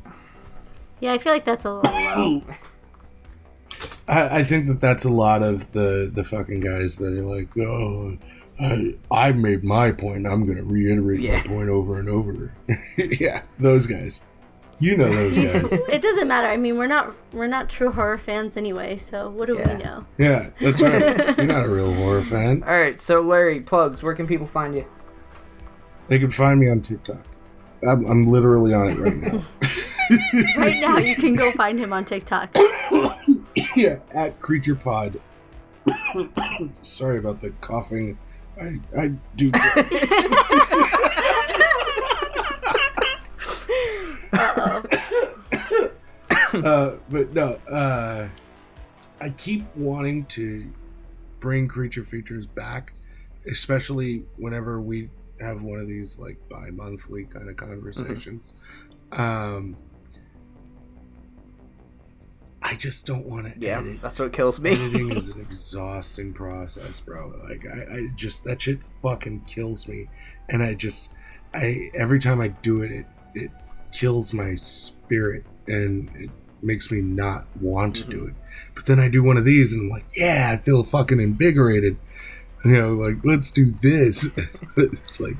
[1.01, 2.43] Yeah, I feel like that's a little low.
[4.07, 7.49] I, I think that that's a lot of the the fucking guys that are like,
[7.57, 8.17] oh,
[8.59, 10.25] I I've made my point.
[10.25, 11.37] I'm gonna reiterate Yeah.
[11.37, 12.53] my point over and over.
[12.97, 14.21] yeah, those guys.
[14.79, 15.35] You know those
[15.71, 15.73] guys.
[15.89, 16.47] it doesn't matter.
[16.47, 18.97] I mean, we're not we're not true horror fans anyway.
[18.97, 19.77] So what do Yeah.
[19.77, 20.05] we know?
[20.17, 21.37] Yeah, that's right.
[21.37, 22.63] You're not a real horror fan.
[22.63, 24.03] All right, so Larry, plugs.
[24.03, 24.85] Where can people find you?
[26.09, 27.25] They can find me on TikTok.
[27.87, 29.41] I'm, I'm literally on it right now.
[30.55, 32.55] Right now, you can go find him on TikTok.
[33.75, 35.19] yeah, at Creature Pod.
[36.81, 38.17] Sorry about the coughing.
[38.57, 39.51] I I do.
[46.53, 48.27] uh, but no, uh,
[49.19, 50.71] I keep wanting to
[51.39, 52.93] bring creature features back,
[53.49, 58.53] especially whenever we have one of these like bi-monthly kind of conversations.
[59.11, 59.77] Um,
[62.61, 64.01] I just don't want to Yeah, edit.
[64.01, 64.71] that's what kills me.
[64.71, 67.31] Editing is an exhausting process, bro.
[67.47, 70.09] Like I, I just that shit fucking kills me,
[70.49, 71.09] and I just,
[71.53, 73.51] I every time I do it, it it
[73.91, 76.29] kills my spirit, and it
[76.61, 78.29] makes me not want to do mm-hmm.
[78.29, 78.35] it.
[78.75, 81.97] But then I do one of these, and I'm like, yeah, I feel fucking invigorated.
[82.65, 84.29] You know, like let's do this.
[84.77, 85.37] it's like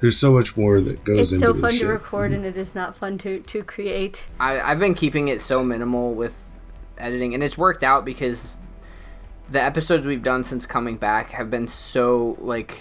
[0.00, 1.32] there's so much more that goes into this.
[1.32, 1.80] It's into so this fun shit.
[1.80, 2.58] to record, and mm-hmm.
[2.58, 4.28] it is not fun to to create.
[4.38, 6.40] I, I've been keeping it so minimal with
[6.98, 8.56] editing, and it's worked out because
[9.50, 12.78] the episodes we've done since coming back have been so like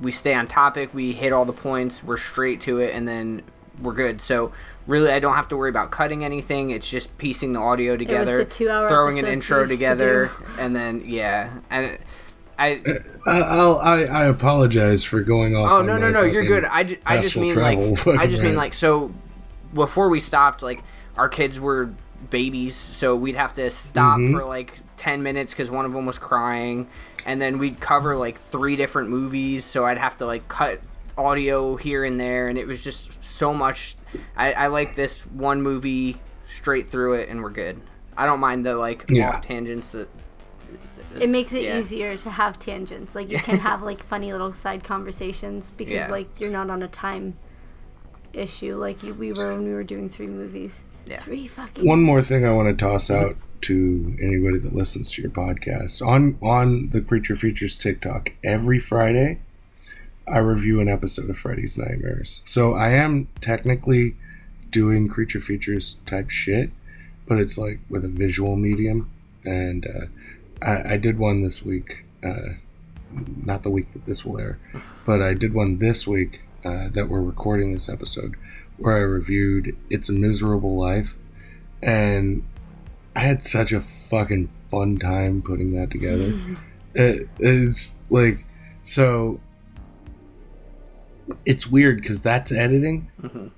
[0.00, 3.42] we stay on topic, we hit all the points, we're straight to it, and then
[3.82, 4.20] we're good.
[4.22, 4.52] So
[4.86, 6.70] really, I don't have to worry about cutting anything.
[6.70, 10.74] It's just piecing the audio together, the two-hour throwing an intro used to together, and
[10.74, 11.98] then yeah, and
[12.58, 12.80] I.
[13.26, 15.70] I, I'll, I I apologize for going off.
[15.70, 16.22] Oh on no no no!
[16.22, 16.64] You're good.
[16.64, 19.12] I, ju- I just mean like I just mean like so.
[19.74, 20.82] Before we stopped, like
[21.16, 21.90] our kids were
[22.30, 24.32] babies, so we'd have to stop Mhm.
[24.32, 26.88] for like ten minutes because one of them was crying,
[27.26, 29.64] and then we'd cover like three different movies.
[29.66, 30.80] So I'd have to like cut
[31.18, 33.96] audio here and there, and it was just so much.
[34.36, 37.80] I, I like this one movie straight through it, and we're good.
[38.16, 39.28] I don't mind the like Yeah.
[39.30, 40.08] off tangents that.
[41.18, 41.78] It makes it yeah.
[41.78, 43.14] easier to have tangents.
[43.14, 46.08] Like you can have like funny little side conversations because Yeah.
[46.10, 47.36] like you're not on a time
[48.32, 50.84] issue like you, we were when we were doing three movies.
[51.06, 51.20] Yeah.
[51.20, 51.86] Three fucking.
[51.86, 56.06] One more thing I want to toss out to anybody that listens to your podcast
[56.06, 59.40] on on the Creature Features TikTok every Friday.
[60.28, 62.42] I review an episode of Freddy's Nightmares.
[62.44, 64.16] So I am technically
[64.70, 66.70] doing creature features type shit,
[67.28, 69.10] but it's like with a visual medium.
[69.44, 72.54] And uh, I, I did one this week, uh,
[73.44, 74.58] not the week that this will air,
[75.04, 78.34] but I did one this week uh, that we're recording this episode
[78.78, 81.16] where I reviewed It's a Miserable Life.
[81.80, 82.44] And
[83.14, 86.32] I had such a fucking fun time putting that together.
[86.94, 88.44] it, it's like,
[88.82, 89.40] so
[91.44, 93.50] it's weird because that's editing, Mhm.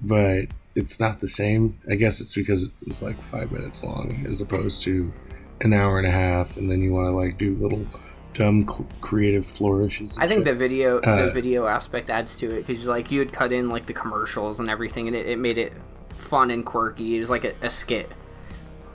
[0.00, 1.78] but it's not the same.
[1.90, 5.12] I guess it's because it was like five minutes long as opposed to
[5.60, 7.86] an hour and a half, and then you want to like do little
[8.32, 10.16] dumb cl- creative flourishes.
[10.20, 10.44] I think shit.
[10.46, 13.68] the video the Uh, video aspect adds to it because like you had cut in
[13.68, 15.72] like the commercials and everything, and it, it made it
[16.16, 17.16] fun and quirky.
[17.16, 18.08] It was like a, a skit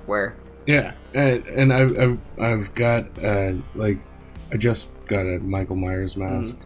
[0.05, 3.99] where Yeah, and, and I've, I've I've got uh, like
[4.51, 6.57] I just got a Michael Myers mask,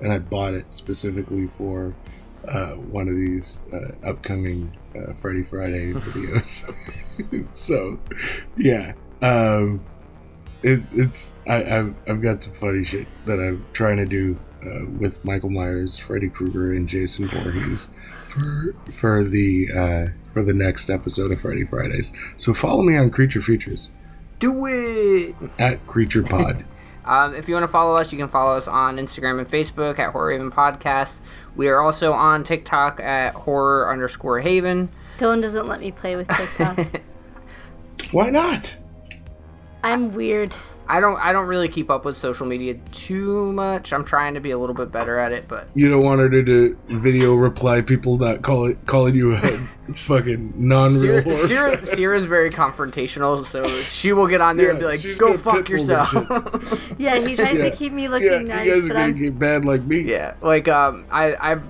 [0.00, 1.94] and I bought it specifically for
[2.46, 6.72] uh, one of these uh, upcoming uh, Freddy Friday videos.
[7.50, 7.98] so,
[8.56, 8.92] yeah,
[9.22, 9.84] um,
[10.62, 14.86] it, it's I, I've I've got some funny shit that I'm trying to do uh,
[14.98, 17.88] with Michael Myers, Freddy Krueger, and Jason Voorhees
[18.26, 22.12] for for the uh, for the next episode of Freddy Fridays.
[22.36, 23.90] So follow me on Creature Features
[24.38, 25.34] do it.
[25.58, 26.64] at Creature Pod.
[27.06, 29.98] Um, if you want to follow us, you can follow us on Instagram and Facebook
[29.98, 31.20] at Horror Haven Podcast.
[31.54, 34.88] We are also on TikTok at horror underscore Haven.
[35.18, 36.78] Dylan doesn't let me play with TikTok.
[38.10, 38.76] Why not?
[39.82, 40.56] I'm weird.
[40.88, 43.92] I don't I don't really keep up with social media too much.
[43.92, 46.28] I'm trying to be a little bit better at it, but You don't want her
[46.30, 49.38] to do video reply people not call it, calling you a
[49.94, 51.86] fucking non-real Sierra, Sierra, fan.
[51.86, 56.12] Sierra's very confrontational, so she will get on there and be like, "Go fuck yourself."
[56.98, 57.70] Yeah, he tries Yeah.
[57.70, 60.00] to keep me looking Yeah, looking you guys are gonna I'm get bad like me.
[60.00, 61.60] Yeah, like um, I I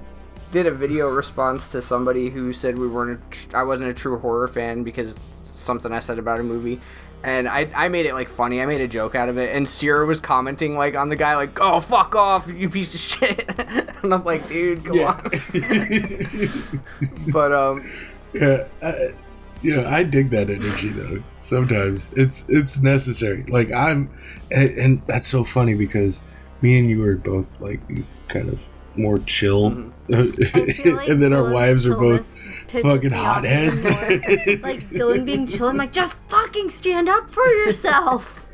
[0.52, 3.18] did a video response to somebody who said we weren't.
[3.18, 5.18] A tr- I wasn't a true horror fan because
[5.54, 6.80] something I said about a movie.
[7.26, 8.62] And I, I made it like funny.
[8.62, 11.34] I made a joke out of it, and Sierra was commenting like on the guy
[11.34, 13.52] like, "Oh fuck off, you piece of shit,"
[14.04, 15.20] and I'm like, "Dude, come Yeah.
[15.24, 15.30] on."
[17.32, 17.90] But um,
[18.32, 19.14] yeah, I,
[19.62, 21.22] yeah, I dig that energy though.
[21.40, 23.42] Sometimes it's it's necessary.
[23.48, 24.08] Like I'm,
[24.52, 26.22] and, and that's so funny because
[26.62, 28.60] me and you are both like these kind of
[28.94, 29.90] more chill, Mm-hmm.
[30.08, 32.35] Like and then our wives are both chillness pisses
[32.70, 33.84] fucking hotheads.
[33.90, 38.48] like Dylan being chill, I'm like, just fucking stand up for yourself.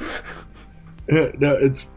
[1.10, 1.90] Yeah, no, it's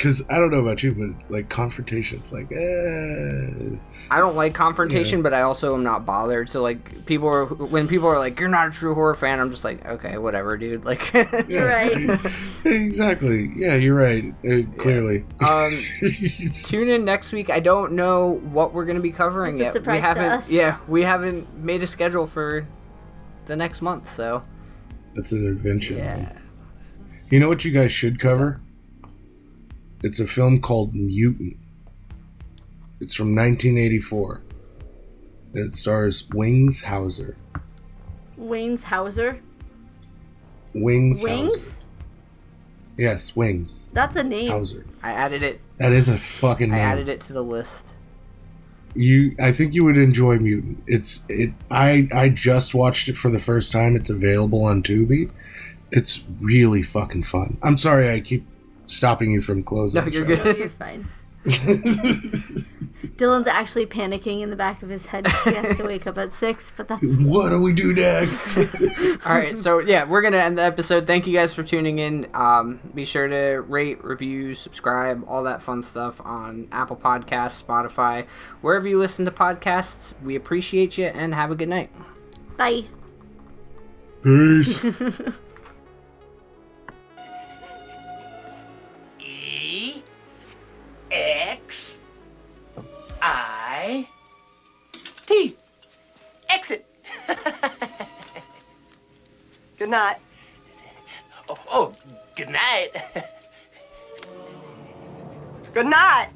[0.00, 3.76] because I don't know about you, but like confrontations, like, eh,
[4.10, 6.48] I don't like confrontation, but I also am not bothered.
[6.48, 9.50] So like people are when people are like, "You're not a true horror fan," I'm
[9.50, 11.12] just like, "Okay, whatever, dude." Like,
[11.48, 12.18] You're right.
[12.64, 13.52] exactly.
[13.56, 14.24] Yeah, you're right.
[14.42, 15.26] Uh, clearly.
[15.46, 15.78] um,
[16.64, 17.50] tune in next week.
[17.50, 19.72] I don't know what we're gonna be covering It's a yet.
[19.74, 20.24] surprise we haven't.
[20.24, 20.48] us.
[20.48, 22.66] Yeah, we haven't made a schedule for
[23.44, 24.10] the next month.
[24.10, 24.42] So
[25.14, 25.94] It's an adventure.
[25.96, 26.16] yeah.
[26.16, 26.36] man.
[27.30, 28.62] You know what you guys should cover?
[30.02, 31.56] It's a film called Mutant.
[33.00, 34.42] It's from 1984.
[35.54, 37.36] It stars Wings Hauser.
[38.36, 39.40] Wayne's Hauser.
[40.72, 41.54] Wings, Wings?
[41.54, 41.66] Hauser.
[42.96, 44.50] Yes, Wings That's a name.
[44.50, 44.86] Hauser.
[45.02, 45.60] I added it.
[45.78, 46.84] That is a fucking I name.
[46.84, 47.94] added it to the list.
[48.94, 50.82] you I think you would enjoy Mutant.
[50.86, 53.96] It's it I I just watched it for the first time.
[53.96, 55.30] It's available on Tubi.
[55.90, 57.58] It's really fucking fun.
[57.62, 58.46] I'm sorry I keep
[58.90, 60.04] stopping you from closing.
[60.04, 60.42] No, you're show.
[60.44, 60.58] Good.
[60.58, 61.08] you're fine.
[63.20, 65.26] Dylan's actually panicking in the back of his head.
[65.44, 68.56] he has to wake up at six, but that's What do we do next?
[69.26, 71.06] All right, so yeah, we're gonna end the episode.
[71.06, 72.28] Thank you guys for tuning in.
[72.34, 78.26] Um, be sure to rate, review, subscribe, all that fun stuff on Apple Podcasts, Spotify,
[78.60, 80.12] wherever you listen to podcasts.
[80.22, 81.90] We appreciate you and have a good night.
[82.56, 82.84] bye.
[84.22, 84.82] Peace.
[91.10, 91.98] X
[93.20, 94.08] I
[95.26, 95.56] T.
[96.48, 96.86] Exit.
[99.78, 100.16] Good night.
[101.48, 101.92] Oh, oh
[102.36, 102.90] good night.
[105.72, 106.28] Good night.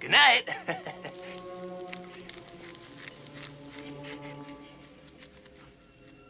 [0.00, 0.44] good night.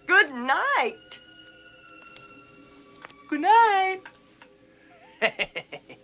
[0.06, 0.96] Good night.
[3.28, 4.00] good night.